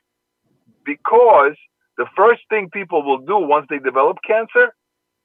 [0.86, 1.56] because
[1.98, 4.74] the first thing people will do once they develop cancer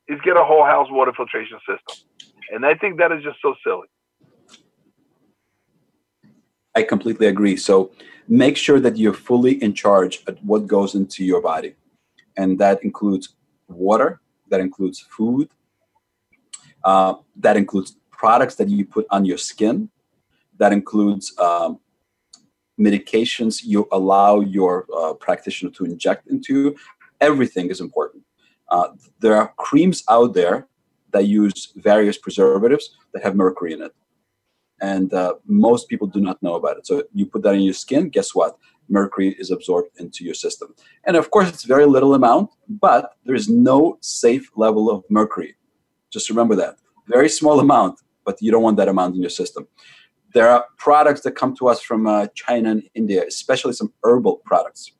[0.08, 2.33] is get a whole house water filtration system.
[2.50, 3.88] And I think that is just so silly.
[6.74, 7.56] I completely agree.
[7.56, 7.92] So
[8.28, 11.74] make sure that you're fully in charge of what goes into your body.
[12.36, 13.34] And that includes
[13.68, 15.48] water, that includes food,
[16.82, 19.88] uh, that includes products that you put on your skin,
[20.58, 21.78] that includes um,
[22.78, 26.54] medications you allow your uh, practitioner to inject into.
[26.54, 26.76] You.
[27.20, 28.24] Everything is important.
[28.68, 28.88] Uh,
[29.20, 30.66] there are creams out there
[31.14, 33.94] that use various preservatives that have mercury in it.
[34.82, 36.86] And uh, most people do not know about it.
[36.86, 38.58] So you put that in your skin, guess what?
[38.88, 40.74] Mercury is absorbed into your system.
[41.06, 45.54] And of course, it's very little amount, but there is no safe level of mercury.
[46.10, 46.74] Just remember that.
[47.06, 49.66] Very small amount, but you don't want that amount in your system.
[50.34, 54.42] There are products that come to us from uh, China and India, especially some herbal
[54.44, 54.90] products,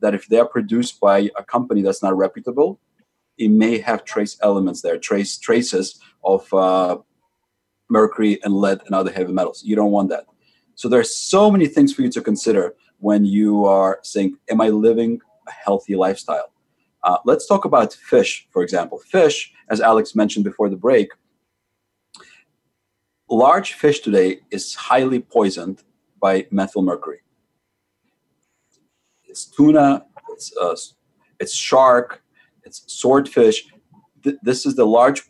[0.00, 2.80] that if they are produced by a company that's not reputable,
[3.38, 6.98] it may have trace elements there, trace traces of uh,
[7.88, 9.62] mercury and lead and other heavy metals.
[9.64, 10.24] You don't want that.
[10.74, 14.68] So there's so many things for you to consider when you are saying, "Am I
[14.68, 16.52] living a healthy lifestyle?"
[17.02, 18.98] Uh, let's talk about fish, for example.
[18.98, 21.10] Fish, as Alex mentioned before the break,
[23.28, 25.82] large fish today is highly poisoned
[26.20, 27.22] by methyl mercury.
[29.24, 30.76] It's tuna, it's, uh,
[31.40, 32.22] it's shark,
[32.64, 33.66] it's swordfish.
[34.22, 35.22] Th- this is the large,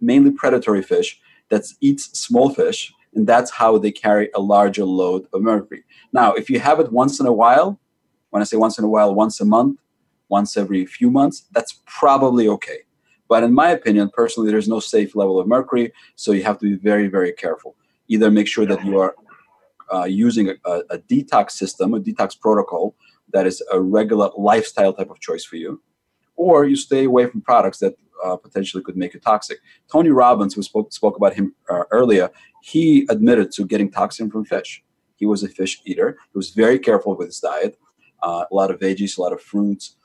[0.00, 5.26] mainly predatory fish that eats small fish, and that's how they carry a larger load
[5.32, 5.84] of mercury.
[6.12, 7.78] Now, if you have it once in a while,
[8.30, 9.80] when I say once in a while, once a month,
[10.28, 12.80] once every few months, that's probably okay.
[13.28, 16.66] But in my opinion, personally, there's no safe level of mercury, so you have to
[16.66, 17.76] be very, very careful.
[18.08, 19.14] Either make sure that you are
[19.92, 22.94] uh, using a, a, a, detox system, a detox protocol
[23.32, 25.80] that is a regular lifestyle type of choice for you,
[26.36, 29.58] or you stay away from products that uh, potentially could make you toxic.
[29.90, 32.30] Tony Robbins, who spoke, spoke about him uh, earlier,
[32.62, 34.82] he admitted to getting toxin from fish.
[35.16, 36.18] He was a fish eater.
[36.32, 37.78] He was very careful with his diet,
[38.22, 39.96] uh, a lot of veggies, a lot of fruits,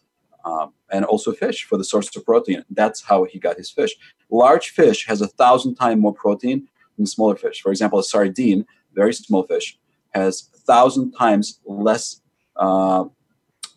[0.45, 2.63] um, and also fish for the source of protein.
[2.69, 3.95] That's how he got his fish.
[4.29, 6.67] Large fish has a thousand times more protein
[6.97, 7.61] than smaller fish.
[7.61, 9.77] For example, a sardine, very small fish,
[10.11, 12.21] has a thousand times less
[12.55, 13.05] uh,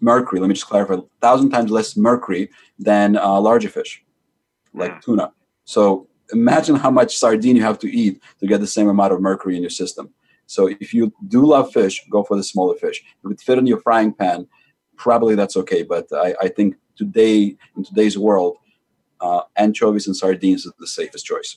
[0.00, 0.40] mercury.
[0.40, 4.02] Let me just clarify: a thousand times less mercury than uh, larger fish,
[4.72, 5.02] like mm.
[5.02, 5.32] tuna.
[5.64, 9.20] So imagine how much sardine you have to eat to get the same amount of
[9.20, 10.10] mercury in your system.
[10.46, 13.02] So if you do love fish, go for the smaller fish.
[13.24, 14.46] If it fit in your frying pan,
[14.96, 15.82] probably that's okay.
[15.82, 18.58] But I, I think today, in today's world,
[19.20, 21.56] uh, anchovies and sardines is the safest choice.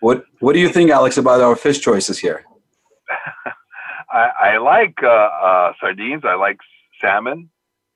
[0.00, 2.44] What What do you think, Alex, about our fish choices here?
[4.14, 6.22] I, I, like uh, uh, sardines.
[6.24, 6.58] I like
[7.00, 7.50] salmon.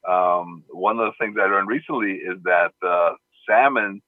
[0.08, 3.10] Um, one of the things I learned recently is that uh,
[3.48, 4.02] salmon.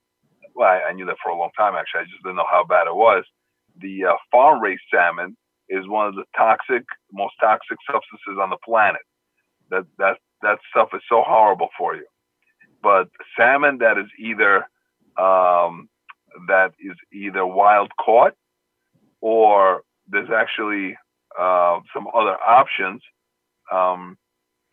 [0.55, 1.75] Well, I, I, knew that for a long time.
[1.75, 3.25] Actually, I just didn't know how bad it was.
[3.81, 5.37] The uh, farm-raised salmon
[5.69, 6.83] is one of the toxic,
[7.13, 9.03] most toxic substances on the planet.
[9.71, 12.07] That that that stuff is so horrible for you.
[12.83, 13.09] But
[13.39, 14.67] salmon that is either
[15.17, 15.89] um,
[16.49, 18.35] that is either wild caught
[19.21, 20.97] or there's actually
[21.39, 23.03] uh, some other options.
[23.72, 24.16] Um,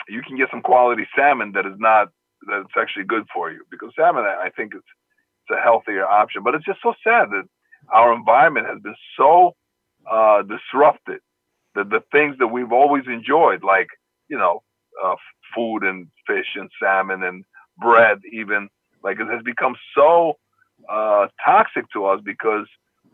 [0.10, 2.10] you can get some quality salmon that is not
[2.48, 4.86] that's actually good for you because salmon I think it's
[5.50, 6.44] it's a healthier option.
[6.44, 7.44] But it's just so sad that
[7.94, 9.56] our environment has been so
[10.10, 11.20] uh, disrupted
[11.76, 13.88] that the things that we've always enjoyed, like
[14.30, 14.62] you know,
[15.04, 15.16] uh,
[15.56, 17.44] food and fish and salmon and
[17.78, 18.70] bread, even
[19.04, 20.34] like it has become so
[20.90, 22.68] uh, toxic to us because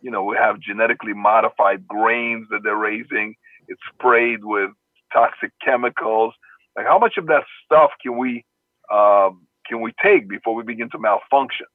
[0.03, 3.35] you know we have genetically modified grains that they're raising.
[3.67, 4.69] It's sprayed with
[5.11, 6.33] toxic chemicals.
[6.75, 8.45] Like how much of that stuff can we
[8.93, 11.65] um, can we take before we begin to malfunction?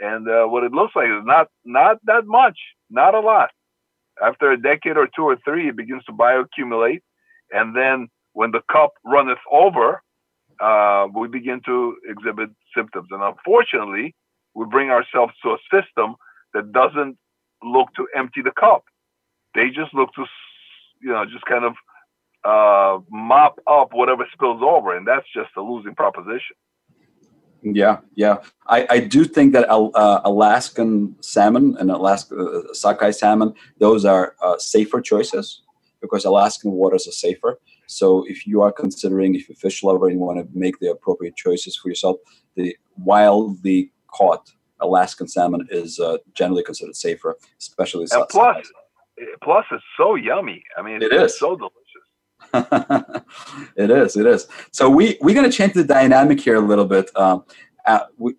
[0.00, 2.58] And uh, what it looks like is not not that much,
[2.90, 3.50] not a lot.
[4.22, 7.02] After a decade or two or three, it begins to bioaccumulate,
[7.52, 10.02] and then when the cup runneth over,
[10.60, 13.08] uh, we begin to exhibit symptoms.
[13.10, 14.14] And unfortunately,
[14.54, 16.16] we bring ourselves to a system
[16.54, 17.18] that doesn't
[17.66, 18.84] look to empty the cup.
[19.54, 20.24] They just look to,
[21.00, 21.74] you know, just kind of
[22.44, 26.56] uh, mop up whatever spills over, and that's just a losing proposition.
[27.62, 28.36] Yeah, yeah.
[28.68, 34.36] I, I do think that uh, Alaskan salmon and Alaska uh, sockeye salmon, those are
[34.42, 35.62] uh, safer choices
[36.00, 37.58] because Alaskan waters are safer.
[37.88, 40.78] So if you are considering, if you're a fish lover and you want to make
[40.78, 42.18] the appropriate choices for yourself,
[42.54, 48.06] the wildly caught Alaskan salmon is uh, generally considered safer, especially.
[48.10, 48.66] And plus,
[49.42, 50.62] plus it's so yummy.
[50.76, 52.06] I mean, it is so delicious.
[53.76, 54.16] it is.
[54.16, 54.46] It is.
[54.70, 57.10] So we we're going to change the dynamic here a little bit.
[57.16, 57.44] Um,
[57.86, 58.34] uh, we,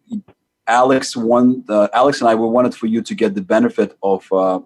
[0.67, 4.31] Alex, one, uh, Alex and I, we wanted for you to get the benefit of
[4.33, 4.59] uh,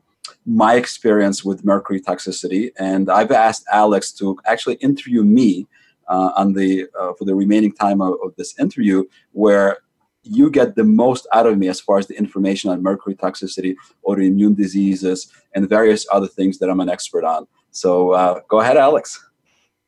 [0.46, 5.68] my experience with mercury toxicity, and I've asked Alex to actually interview me
[6.08, 9.78] uh, on the uh, for the remaining time of, of, this interview, where
[10.24, 13.76] you get the most out of me as far as the information on mercury toxicity,
[14.06, 17.48] autoimmune diseases, and various other things that I'm an expert on.
[17.72, 19.24] So uh, go ahead, Alex.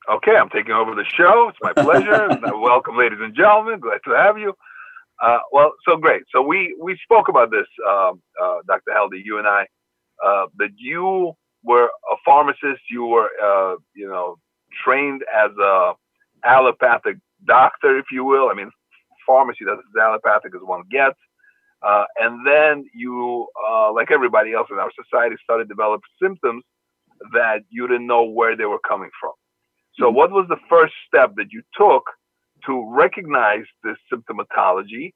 [0.09, 1.49] Okay, I'm taking over the show.
[1.49, 2.27] It's my pleasure.
[2.59, 3.79] Welcome, ladies and gentlemen.
[3.79, 4.53] Glad to have you.
[5.21, 6.23] Uh, well, so great.
[6.34, 8.91] So we we spoke about this, um, uh, Dr.
[8.93, 9.65] Haldey, you and I,
[10.25, 14.38] uh, that you were a pharmacist, you were, uh, you know,
[14.84, 15.93] trained as a
[16.43, 18.49] allopathic doctor, if you will.
[18.49, 18.69] I mean,
[19.26, 21.19] pharmacy that's as allopathic as one gets.
[21.82, 26.63] Uh, and then you, uh, like everybody else in our society, started to develop symptoms
[27.34, 29.34] that you didn't know where they were coming from.
[29.99, 30.15] So, mm-hmm.
[30.15, 32.03] what was the first step that you took
[32.65, 35.11] to recognize this symptomatology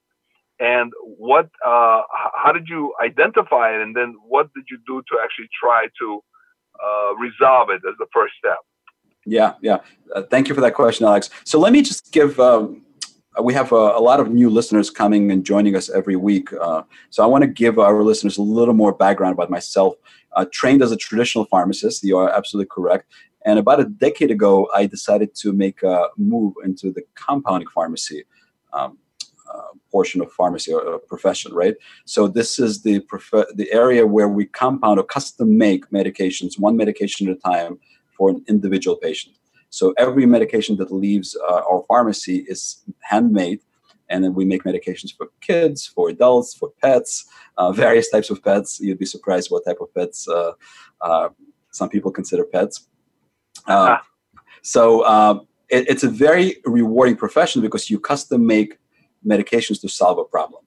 [0.59, 2.01] and what uh,
[2.35, 6.23] how did you identify it and then what did you do to actually try to
[6.83, 8.57] uh, resolve it as the first step
[9.25, 9.79] yeah yeah
[10.15, 12.81] uh, thank you for that question alex so let me just give um,
[13.41, 16.51] we have a, a, lot of new listeners coming and joining us every week.
[16.53, 19.95] Uh, so I want to give our listeners a little more background about myself.
[20.33, 23.11] Uh, trained as a traditional pharmacist, you are absolutely correct.
[23.45, 28.23] And about a decade ago, I decided to make a move into the compounding pharmacy
[28.73, 28.97] um,
[29.53, 29.61] uh,
[29.91, 31.75] portion of pharmacy or, or, profession, right?
[32.05, 36.75] So this is the prefer- the area where we compound or custom make medications, one
[36.75, 37.79] medication at a time,
[38.17, 39.35] for an individual patient.
[39.69, 43.61] So every medication that leaves uh, our pharmacy is handmade,
[44.09, 47.25] and then we make medications for kids, for adults, for pets,
[47.57, 48.79] uh, various types of pets.
[48.79, 50.53] You'd be surprised what type of pets uh,
[51.01, 51.29] uh
[51.71, 52.87] some people consider pets.
[53.67, 54.03] Uh, ah.
[54.63, 55.39] So uh,
[55.69, 58.79] it, it's a very rewarding profession because you custom make
[59.25, 60.63] medications to solve a problem.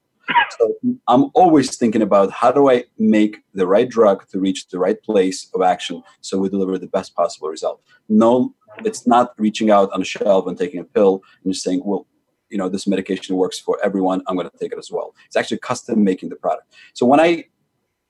[0.58, 0.74] So
[1.08, 5.00] I'm always thinking about how do I make the right drug to reach the right
[5.02, 7.80] place of action so we deliver the best possible result.
[8.08, 8.54] No,
[8.84, 12.06] it's not reaching out on a shelf and taking a pill and just saying, well,
[12.48, 14.22] you know, this medication works for everyone.
[14.26, 15.14] I'm going to take it as well.
[15.26, 16.72] It's actually custom making the product.
[16.94, 17.44] So when I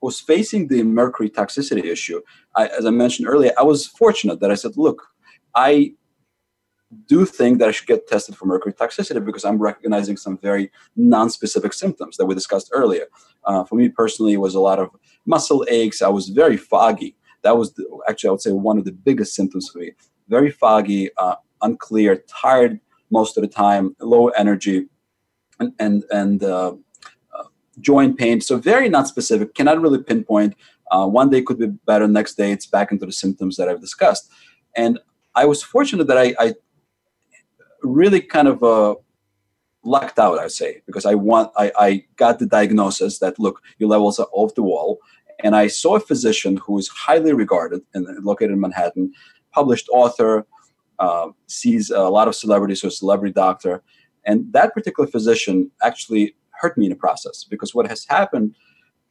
[0.00, 2.20] was facing the mercury toxicity issue,
[2.56, 5.02] I, as I mentioned earlier, I was fortunate that I said, look,
[5.54, 5.92] I
[7.06, 10.72] do think that I should get tested for mercury toxicity because I'm recognizing some very
[10.96, 13.06] non-specific symptoms that we discussed earlier.
[13.44, 14.90] Uh, for me personally, it was a lot of
[15.26, 16.02] muscle aches.
[16.02, 17.16] I was very foggy.
[17.42, 19.92] That was the, actually, I would say, one of the biggest symptoms for me.
[20.30, 24.86] Very foggy, uh, unclear, tired most of the time, low energy,
[25.58, 26.74] and and, and uh,
[27.36, 27.44] uh
[27.80, 28.40] joint pain.
[28.40, 29.54] So very not specific.
[29.54, 30.54] Cannot really pinpoint.
[30.90, 32.08] Uh, one day could be better.
[32.08, 34.30] Next day, it's back into the symptoms that I've discussed.
[34.76, 34.98] And
[35.34, 36.54] I was fortunate that I, I
[37.82, 38.94] really kind of uh,
[39.84, 43.88] lucked out, I say, because I want I, I got the diagnosis that look, your
[43.88, 44.98] levels are off the wall,
[45.42, 49.12] and I saw a physician who is highly regarded and located in Manhattan,
[49.52, 50.46] published author,
[50.98, 53.82] uh, sees a lot of celebrities, so a celebrity doctor,
[54.24, 58.54] and that particular physician actually hurt me in the process because what has happened,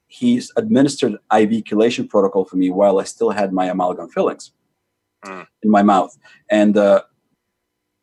[0.08, 4.52] he's administered IV chelation protocol for me while I still had my amalgam fillings
[5.26, 5.48] mm.
[5.64, 6.16] in my mouth,
[6.50, 7.02] and uh,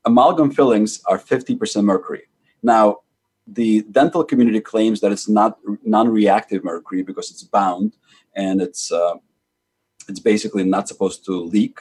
[0.04, 2.24] amalgam fillings are 50% mercury.
[2.62, 2.98] Now,
[3.46, 7.96] the dental community claims that it's not non-reactive mercury because it's bound
[8.34, 9.14] and it's uh,
[10.08, 11.78] it's basically not supposed to leak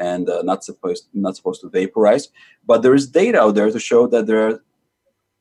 [0.00, 2.28] and uh, not supposed not supposed to vaporize.
[2.66, 4.62] But there is data out there to show that there are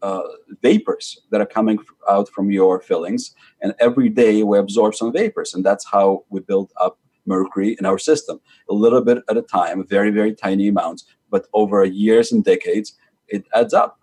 [0.01, 0.27] uh,
[0.61, 1.79] vapors that are coming
[2.09, 6.39] out from your fillings, and every day we absorb some vapors, and that's how we
[6.41, 8.39] build up mercury in our system,
[8.69, 12.97] a little bit at a time, very very tiny amounts but over years and decades,
[13.27, 13.99] it adds up.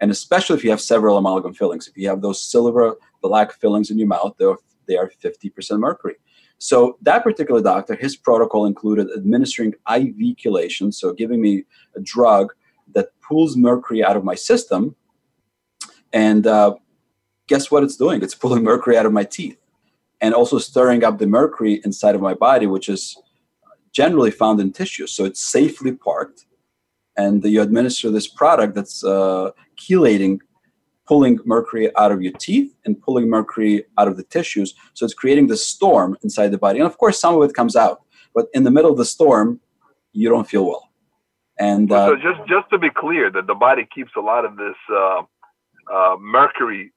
[0.00, 3.90] And especially if you have several amalgam fillings, if you have those silver black fillings
[3.90, 6.16] in your mouth, they are 50% mercury.
[6.62, 11.64] So that particular doctor, his protocol included administering IV chelation, so giving me
[11.96, 12.52] a drug
[12.94, 14.94] that pulls mercury out of my system.
[16.12, 16.76] And uh,
[17.48, 18.22] guess what it's doing?
[18.22, 19.58] It's pulling mercury out of my teeth
[20.20, 23.16] and also stirring up the mercury inside of my body, which is
[23.90, 25.08] generally found in tissue.
[25.08, 26.46] So it's safely parked
[27.16, 30.38] and you administer this product that's uh, chelating,
[31.06, 34.74] pulling mercury out of your teeth and pulling mercury out of the tissues.
[34.94, 36.78] So it's creating this storm inside the body.
[36.78, 38.02] And of course, some of it comes out,
[38.34, 39.60] but in the middle of the storm,
[40.12, 40.88] you don't feel well.
[41.58, 44.56] And uh, so, just just to be clear, that the body keeps a lot of
[44.56, 45.22] this uh,
[45.92, 46.92] uh, mercury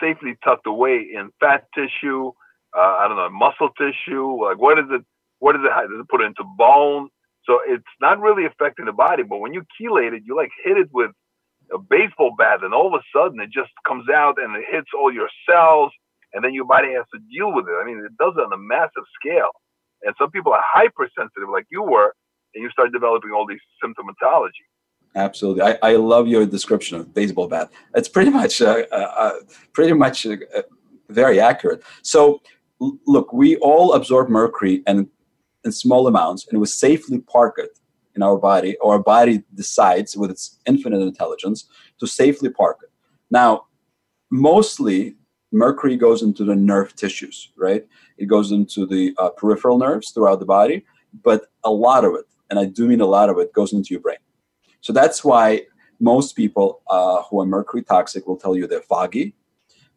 [0.00, 2.32] safely tucked away in fat tissue.
[2.76, 4.42] Uh, I don't know, muscle tissue.
[4.42, 5.04] Like, what is it?
[5.40, 5.88] What is it?
[5.90, 7.10] Does it put it into bone?
[7.44, 10.76] So it's not really affecting the body, but when you chelate it, you like hit
[10.76, 11.10] it with
[11.72, 14.88] a baseball bat, and all of a sudden it just comes out and it hits
[14.98, 15.92] all your cells,
[16.32, 17.76] and then your body has to deal with it.
[17.80, 19.50] I mean, it does it on a massive scale.
[20.02, 22.14] And some people are hypersensitive, like you were,
[22.54, 24.66] and you start developing all these symptomatology.
[25.16, 27.70] Absolutely, I, I love your description of baseball bat.
[27.94, 29.32] It's pretty much, uh, uh, uh
[29.72, 30.36] pretty much uh,
[31.08, 31.82] very accurate.
[32.02, 32.42] So,
[32.78, 35.08] look, we all absorb mercury and
[35.64, 37.78] in small amounts and we safely park it
[38.18, 41.68] in our body, or our body decides with its infinite intelligence
[42.00, 42.90] to safely park it.
[43.30, 43.50] Now,
[44.30, 45.14] mostly
[45.52, 47.86] mercury goes into the nerve tissues, right?
[48.18, 50.84] It goes into the uh, peripheral nerves throughout the body,
[51.22, 53.90] but a lot of it, and I do mean a lot of it, goes into
[53.94, 54.22] your brain.
[54.80, 55.62] So that's why
[56.00, 59.34] most people uh, who are mercury toxic will tell you they're foggy.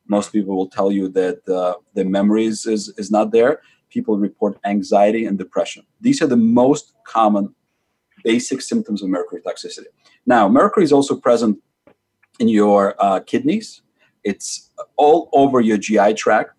[0.08, 3.62] Most people will tell you that uh, their memory is, is, is not there
[3.92, 5.84] people report anxiety and depression.
[6.00, 7.54] These are the most common
[8.24, 9.88] basic symptoms of mercury toxicity.
[10.26, 11.60] Now, mercury is also present
[12.40, 13.82] in your uh, kidneys,
[14.24, 16.52] it's all over your GI tract.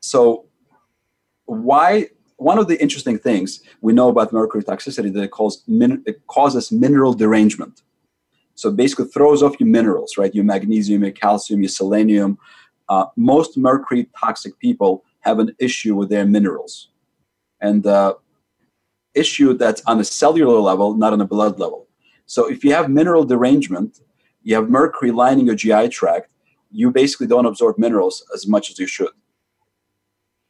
[0.00, 0.46] So,
[1.44, 2.08] why?
[2.36, 5.32] One of the interesting things we know about mercury toxicity that it,
[5.68, 7.82] min, it causes mineral derangement.
[8.56, 10.34] So basically throws off your minerals, right?
[10.34, 12.38] Your magnesium, your calcium, your selenium.
[12.88, 16.88] Uh, most mercury toxic people have an issue with their minerals.
[17.60, 18.14] And uh,
[19.14, 21.88] issue that's on a cellular level, not on a blood level.
[22.26, 24.00] So if you have mineral derangement,
[24.42, 26.28] you have mercury lining your GI tract,
[26.70, 29.10] you basically don't absorb minerals as much as you should.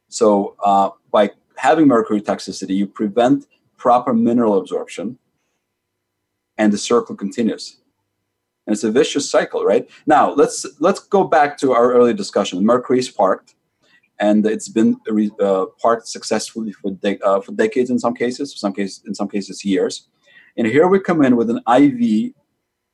[0.07, 3.45] So uh, by having mercury toxicity, you prevent
[3.77, 5.17] proper mineral absorption,
[6.57, 7.77] and the circle continues.
[8.65, 9.89] And it's a vicious cycle, right?
[10.05, 12.63] Now let's let's go back to our earlier discussion.
[12.63, 13.55] Mercury is parked,
[14.23, 14.95] and it's been
[15.41, 19.27] uh, parked successfully for de- uh, for decades in some cases, some cases in some
[19.27, 20.07] cases years.
[20.55, 22.31] And here we come in with an IV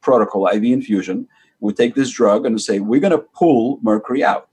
[0.01, 1.27] protocol, IV infusion.
[1.59, 4.49] We take this drug and we say we're going to pull mercury out,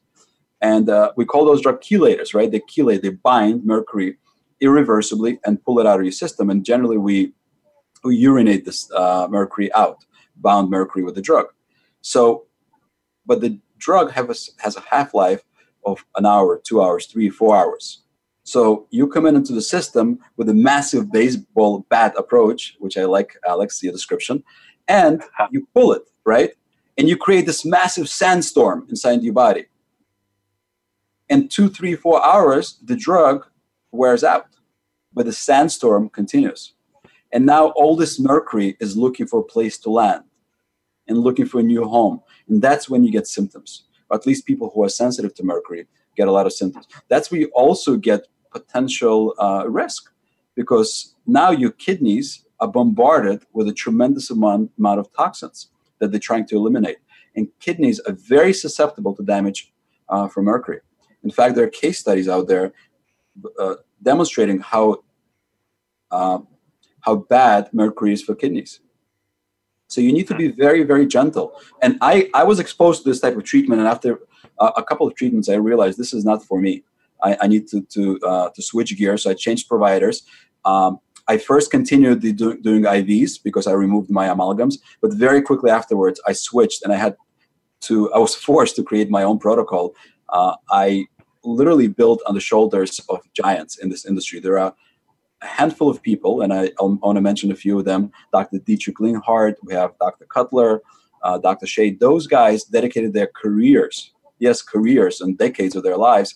[0.61, 2.51] and uh, we call those drug chelators, right?
[2.51, 4.18] They chelate, they bind mercury
[4.61, 6.51] irreversibly and pull it out of your system.
[6.51, 7.33] And generally, we
[8.05, 10.05] we urinate this uh, mercury out,
[10.37, 11.47] bound mercury with the drug.
[12.03, 12.47] So,
[13.24, 15.43] but the drug a, has a half life
[15.87, 18.03] of an hour, two hours, three, four hours.
[18.43, 23.05] So you come in into the system with a massive baseball bat approach, which I
[23.05, 24.45] like, Alex, your description,
[24.87, 26.51] and you pull it, right?
[26.99, 29.66] And you create this massive sandstorm inside your body.
[31.28, 33.47] In two, three, four hours, the drug
[33.91, 34.47] wears out,
[35.12, 36.74] but the sandstorm continues.
[37.32, 40.22] And now all this mercury is looking for a place to land
[41.09, 42.20] and looking for a new home.
[42.49, 43.86] And that's when you get symptoms.
[44.09, 45.86] Or at least people who are sensitive to mercury
[46.16, 46.86] get a lot of symptoms.
[47.09, 50.12] That's where you also get potential uh, risk
[50.54, 56.20] because now your kidneys are bombarded with a tremendous amount, amount of toxins that they're
[56.20, 56.98] trying to eliminate.
[57.34, 59.72] And kidneys are very susceptible to damage
[60.09, 60.80] uh, from mercury.
[61.22, 62.72] In fact, there are case studies out there
[63.59, 65.02] uh, demonstrating how
[66.11, 66.38] uh,
[67.00, 68.80] how bad mercury is for kidneys.
[69.89, 71.53] So you need to be very, very gentle.
[71.82, 74.20] And I, I was exposed to this type of treatment, and after
[74.59, 76.84] uh, a couple of treatments, I realized this is not for me.
[77.22, 79.22] I, I need to to uh, to switch gears.
[79.22, 80.22] So I changed providers.
[80.64, 85.43] Um, I first continued the do, doing IVs because I removed my amalgams, but very
[85.43, 87.16] quickly afterwards, I switched, and I had
[87.82, 88.12] to.
[88.12, 89.95] I was forced to create my own protocol.
[90.28, 91.07] Uh, I
[91.45, 94.41] literally built on the shoulders of giants in this industry.
[94.41, 94.74] There are
[95.43, 98.59] a handful of people, and I, I want to mention a few of them Dr.
[98.59, 100.24] Dietrich Klinghardt, we have Dr.
[100.26, 100.82] Cutler,
[101.22, 101.66] uh, Dr.
[101.66, 102.01] Shade.
[102.01, 106.34] Those guys dedicated their careers, yes, careers and decades of their lives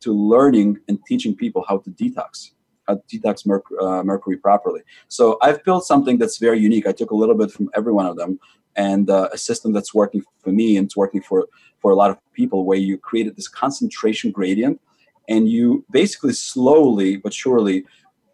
[0.00, 2.50] to learning and teaching people how to detox,
[2.88, 3.46] how to detox
[3.80, 4.82] uh, mercury properly.
[5.08, 6.86] So I've built something that's very unique.
[6.86, 8.38] I took a little bit from every one of them
[8.76, 11.46] and uh, a system that's working for me and it's working for,
[11.80, 14.80] for a lot of people where you created this concentration gradient
[15.28, 17.84] and you basically slowly but surely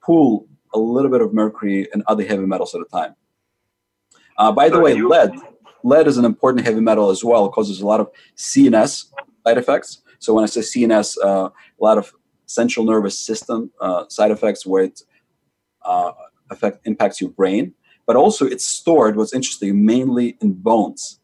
[0.08, 3.14] pull a little bit of mercury and other heavy metals at a time.
[4.38, 5.32] Uh, by the way, lead
[5.84, 7.46] lead is an important heavy metal as well.
[7.46, 8.92] It causes a lot of CNS
[9.44, 10.02] side effects.
[10.18, 12.12] So when I say CNS, uh, a lot of
[12.46, 15.02] central nervous system uh, side effects where it
[15.82, 16.12] uh,
[16.50, 17.74] affect impacts your brain,
[18.06, 19.16] but also it's stored.
[19.16, 21.20] What's interesting, mainly in bones.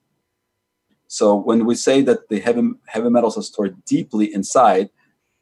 [1.09, 4.91] So when we say that the heavy heavy metals are stored deeply inside,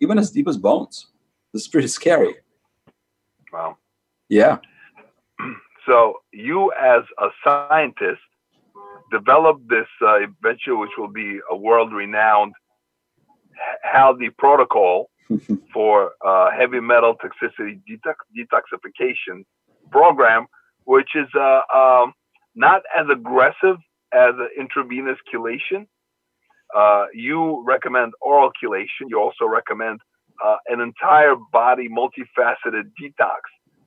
[0.01, 1.09] even as deep as bones,
[1.53, 2.35] this is pretty scary.
[3.53, 3.77] Wow.
[4.29, 4.59] Yeah.
[5.85, 8.21] So you, as a scientist,
[9.11, 12.55] developed this uh, venture, which will be a world-renowned
[13.83, 15.11] Haldey protocol
[15.75, 19.45] for uh, heavy metal toxicity detox- detoxification
[19.91, 20.47] program,
[20.85, 22.13] which is uh, um,
[22.55, 23.77] not as aggressive
[24.13, 25.87] as intravenous chelation.
[26.75, 29.09] Uh, you recommend oral chelation.
[29.09, 30.01] You also recommend
[30.45, 33.41] uh, an entire body multifaceted detox.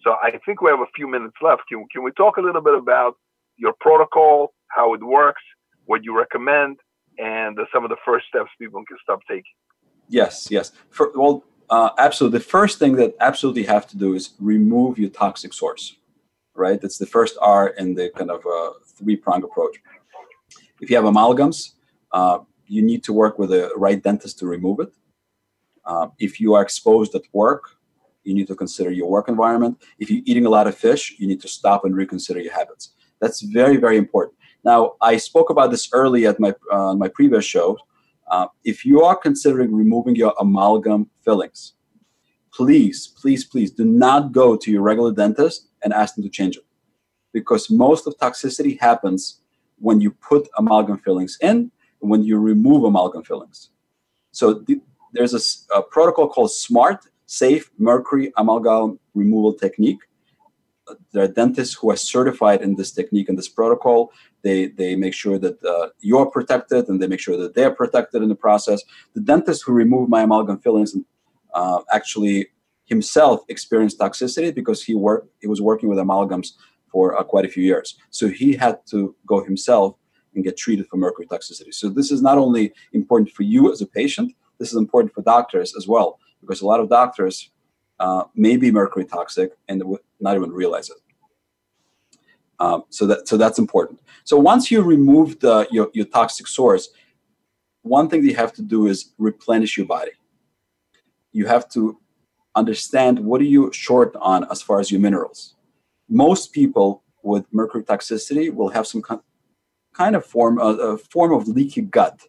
[0.03, 1.63] So I think we have a few minutes left.
[1.69, 3.15] Can, can we talk a little bit about
[3.57, 5.41] your protocol, how it works,
[5.85, 6.77] what you recommend,
[7.17, 9.43] and some of the first steps people can start taking?
[10.07, 10.71] Yes, yes.
[10.89, 12.39] For, well, uh, absolutely.
[12.39, 15.95] The first thing that absolutely have to do is remove your toxic source,
[16.53, 16.79] right?
[16.79, 19.77] That's the first R in the kind of uh, three prong approach.
[20.81, 21.71] If you have amalgams,
[22.11, 24.91] uh, you need to work with the right dentist to remove it.
[25.85, 27.63] Uh, if you are exposed at work,
[28.23, 29.81] you need to consider your work environment.
[29.99, 32.93] If you're eating a lot of fish, you need to stop and reconsider your habits.
[33.21, 34.35] That's very, very important.
[34.63, 37.77] Now, I spoke about this early at my uh, my previous show.
[38.33, 41.73] Uh, if you are considering removing your amalgam fillings,
[42.51, 46.57] please, please, please do not go to your regular dentist and ask them to change
[46.57, 46.65] it,
[47.31, 49.41] because most of toxicity happens
[49.77, 51.71] when you put amalgam fillings in
[52.01, 53.69] and when you remove amalgam fillings.
[54.31, 54.65] So
[55.15, 59.99] there's a, a, protocol called SMART, Safe Mercury Amalgam Removal Technique.
[61.11, 64.11] there are dentists who are certified in this technique and this protocol.
[64.43, 68.21] They they make sure that uh, you're protected and they make sure that they're protected
[68.21, 68.79] in the process.
[69.15, 70.95] The dentist who removed my amalgam fillings
[71.53, 72.37] uh, actually
[72.85, 76.49] himself experienced toxicity because he worked he was working with amalgams
[76.91, 77.97] for uh, quite a few years.
[78.09, 79.95] So he had to go himself
[80.35, 81.73] and get treated for mercury toxicity.
[81.73, 85.21] So this is not only important for you as a patient, this is important for
[85.21, 87.51] doctors as well because a lot of doctors
[87.99, 89.83] uh, may be mercury toxic and
[90.19, 90.97] not even realize it.
[92.59, 93.99] Um, so that so that's important.
[94.23, 96.89] So once you remove the your, your toxic source,
[97.81, 100.11] one thing that you have to do is replenish your body.
[101.33, 101.99] You have to
[102.55, 105.55] understand what are you short on as far as your minerals.
[106.07, 111.47] Most people with mercury toxicity will have some kind of form a, a form of
[111.47, 112.21] leaky gut,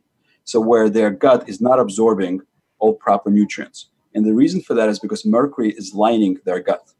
[0.47, 2.41] so where their gut is not absorbing
[2.79, 3.91] all proper nutrients.
[4.15, 6.93] And the reason for that is because mercury is lining their gut.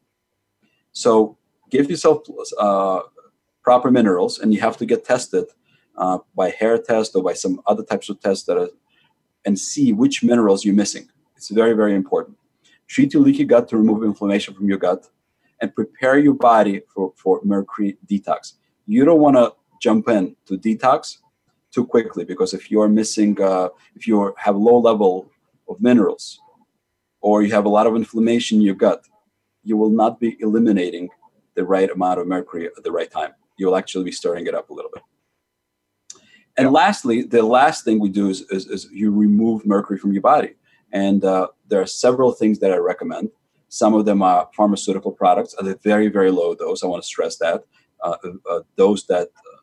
[0.91, 1.37] So
[1.71, 2.23] give yourself
[2.59, 3.01] uh,
[3.63, 5.45] proper minerals, and you have to get tested
[5.97, 8.69] uh, by hair test or by some other types of tests that are,
[9.45, 11.07] and see which minerals you're missing.
[11.37, 12.37] It's very, very important.
[12.87, 15.07] Treat your leaky gut to remove inflammation from your gut
[15.61, 18.53] and prepare your body for, for mercury detox.
[18.85, 21.17] You don't want to jump in to detox
[21.77, 25.13] too quickly because if you're missing, uh, if you have low level
[25.69, 26.39] of minerals
[27.21, 29.01] or you have a lot of inflammation in your gut,
[29.63, 31.07] you will not be eliminating
[31.53, 33.31] the right amount of mercury at the right time.
[33.59, 35.03] You'll actually be stirring it up a little bit.
[36.57, 40.25] And lastly, the last thing we do is, is, is, you remove mercury from your
[40.33, 40.53] body.
[40.91, 43.29] And uh, there are several things that I recommend.
[43.69, 46.81] Some of them are pharmaceutical products at a very, very low dose.
[46.83, 47.65] I want to stress that.
[48.03, 48.15] Uh,
[48.49, 49.59] uh, dose that uh,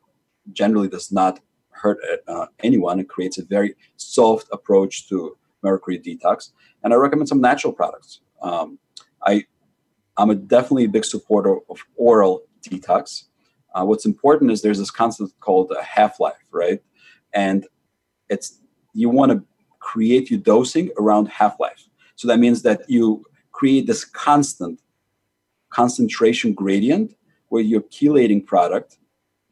[0.53, 1.41] generally does not
[1.85, 2.97] hurt uh, anyone.
[3.03, 6.51] It creates a very soft approach to mercury detox.
[6.83, 8.21] And I recommend some natural products.
[8.49, 8.79] Um,
[9.31, 9.45] I,
[10.19, 12.35] I'm a definitely a big supporter of oral
[12.67, 13.05] detox.
[13.75, 16.81] Uh, what's important is there's this concept called a half-life, right?
[17.33, 17.67] And
[18.33, 18.49] it's
[18.93, 19.39] you want to
[19.91, 21.83] create your dosing around half-life.
[22.17, 23.25] So that means that you
[23.59, 24.81] create this constant
[25.71, 27.09] concentration gradient
[27.51, 28.99] where your chelating product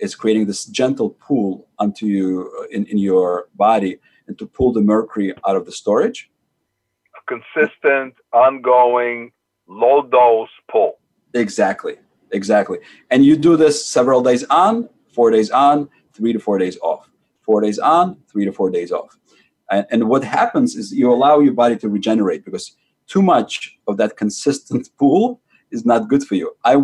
[0.03, 4.73] is creating this gentle pull onto you uh, in, in your body and to pull
[4.73, 6.31] the mercury out of the storage.
[7.17, 9.31] A consistent, ongoing,
[9.69, 10.99] low dose pull.
[11.35, 11.97] Exactly.
[12.33, 12.79] Exactly.
[13.11, 17.09] And you do this several days on, four days on, three to four days off.
[17.43, 19.17] Four days on, three to four days off.
[19.71, 22.77] And, and what happens is you allow your body to regenerate because
[23.07, 25.41] too much of that consistent pull
[25.71, 26.57] is not good for you.
[26.65, 26.75] I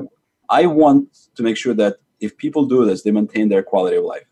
[0.51, 4.05] I want to make sure that if people do this, they maintain their quality of
[4.05, 4.27] life.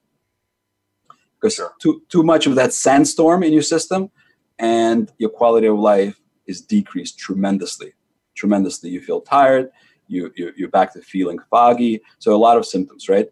[1.40, 1.72] Because sure.
[1.80, 4.10] too too much of that sandstorm in your system,
[4.58, 7.92] and your quality of life is decreased tremendously.
[8.34, 9.70] Tremendously, you feel tired.
[10.08, 12.00] You, you you're back to feeling foggy.
[12.18, 13.28] So a lot of symptoms, right?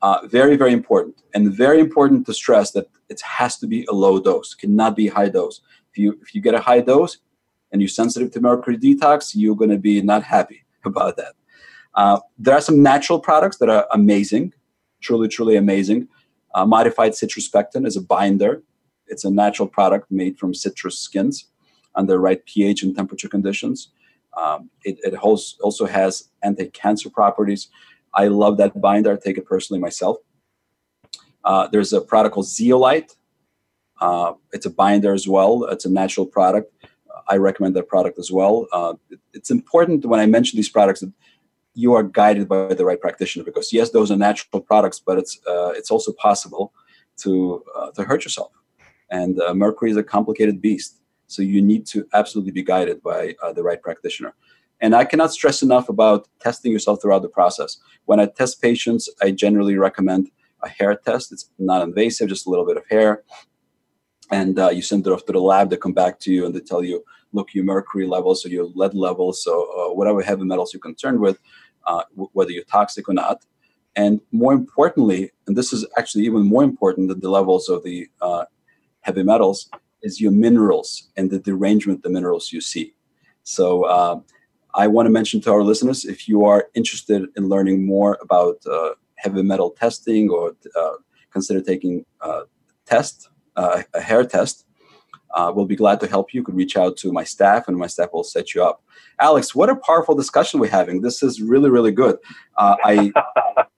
[0.00, 3.92] Uh, very very important, and very important to stress that it has to be a
[3.92, 4.54] low dose.
[4.54, 5.60] Cannot be high dose.
[5.90, 7.18] If you if you get a high dose,
[7.72, 11.34] and you're sensitive to mercury detox, you're going to be not happy about that.
[11.98, 14.54] Uh, there are some natural products that are amazing,
[15.00, 16.06] truly, truly amazing.
[16.54, 18.62] Uh, modified citrus pectin is a binder.
[19.08, 21.46] It's a natural product made from citrus skins
[21.96, 23.90] under right pH and temperature conditions.
[24.40, 27.68] Um, it, it also has anti-cancer properties.
[28.14, 29.14] I love that binder.
[29.14, 30.18] I take it personally myself.
[31.44, 33.16] Uh, there's a product called Zeolite.
[34.00, 35.64] Uh, it's a binder as well.
[35.64, 36.72] It's a natural product.
[37.26, 38.68] I recommend that product as well.
[38.72, 41.12] Uh, it, it's important when I mention these products that
[41.78, 45.38] you are guided by the right practitioner because yes, those are natural products, but it's
[45.46, 46.72] uh, it's also possible
[47.22, 48.50] to uh, to hurt yourself.
[49.10, 53.36] And uh, mercury is a complicated beast, so you need to absolutely be guided by
[53.42, 54.34] uh, the right practitioner.
[54.80, 57.78] And I cannot stress enough about testing yourself throughout the process.
[58.06, 60.30] When I test patients, I generally recommend
[60.62, 61.32] a hair test.
[61.32, 63.22] It's not invasive, just a little bit of hair
[64.30, 65.70] and uh, you send it off to the lab.
[65.70, 68.64] They come back to you and they tell you, look, your mercury levels or your
[68.74, 71.38] lead levels, so uh, whatever heavy metals you're concerned with,
[71.90, 73.38] uh, w- whether you're toxic or not.
[74.02, 77.98] And more importantly, and this is actually even more important than the levels of the
[78.26, 78.44] uh,
[79.06, 79.58] heavy metals,
[80.06, 82.86] is your minerals and the derangement the minerals you see.
[83.56, 83.66] So
[83.96, 84.16] uh,
[84.82, 88.56] I want to mention to our listeners, if you are interested in learning more about
[88.66, 88.90] uh,
[89.22, 90.44] heavy metal testing or
[91.34, 92.42] consider taking a
[92.86, 93.28] test
[93.58, 94.64] uh, a hair test.
[95.34, 96.40] Uh, we'll be glad to help you.
[96.40, 98.82] You could reach out to my staff, and my staff will set you up.
[99.20, 101.02] Alex, what a powerful discussion we're having.
[101.02, 102.16] This is really, really good.
[102.56, 103.12] Uh, I,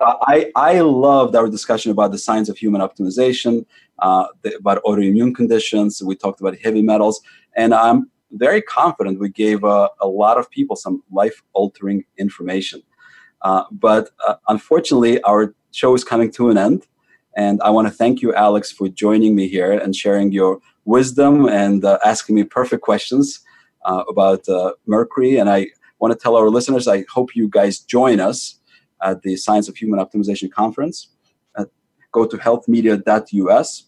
[0.01, 3.65] I, I loved our discussion about the science of human optimization,
[4.01, 6.03] uh, the, about autoimmune conditions.
[6.03, 7.21] We talked about heavy metals,
[7.57, 12.83] and I'm very confident we gave uh, a lot of people some life-altering information.
[13.43, 16.87] Uh, but uh, unfortunately, our show is coming to an end.
[17.37, 21.49] And I want to thank you, Alex, for joining me here and sharing your wisdom
[21.49, 23.41] and uh, asking me perfect questions
[23.85, 25.39] uh, about uh, Mercury.
[25.39, 25.69] And I
[26.01, 28.59] want to tell our listeners, I hope you guys join us
[29.03, 31.09] at the Science of Human Optimization Conference.
[32.13, 33.85] Go to healthmedia.us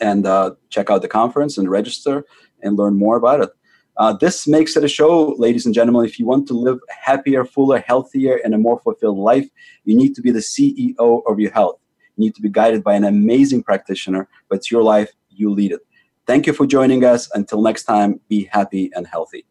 [0.00, 2.24] and uh, check out the conference and register
[2.62, 3.50] and learn more about it.
[3.98, 6.06] Uh, this makes it a show, ladies and gentlemen.
[6.06, 9.46] If you want to live a happier, fuller, healthier, and a more fulfilled life,
[9.84, 11.78] you need to be the CEO of your health.
[12.16, 15.80] Need to be guided by an amazing practitioner, but it's your life, you lead it.
[16.26, 17.28] Thank you for joining us.
[17.34, 19.44] Until next time, be happy and healthy.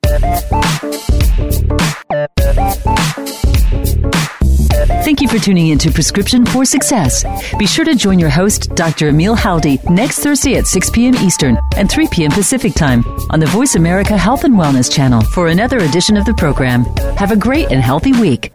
[5.04, 7.26] Thank you for tuning in to Prescription for Success.
[7.58, 9.10] Be sure to join your host, Dr.
[9.10, 11.16] Emil Haldey, next Thursday at 6 p.m.
[11.16, 12.32] Eastern and 3 p.m.
[12.32, 16.34] Pacific Time on the Voice America Health and Wellness channel for another edition of the
[16.36, 16.86] program.
[17.18, 18.54] Have a great and healthy week.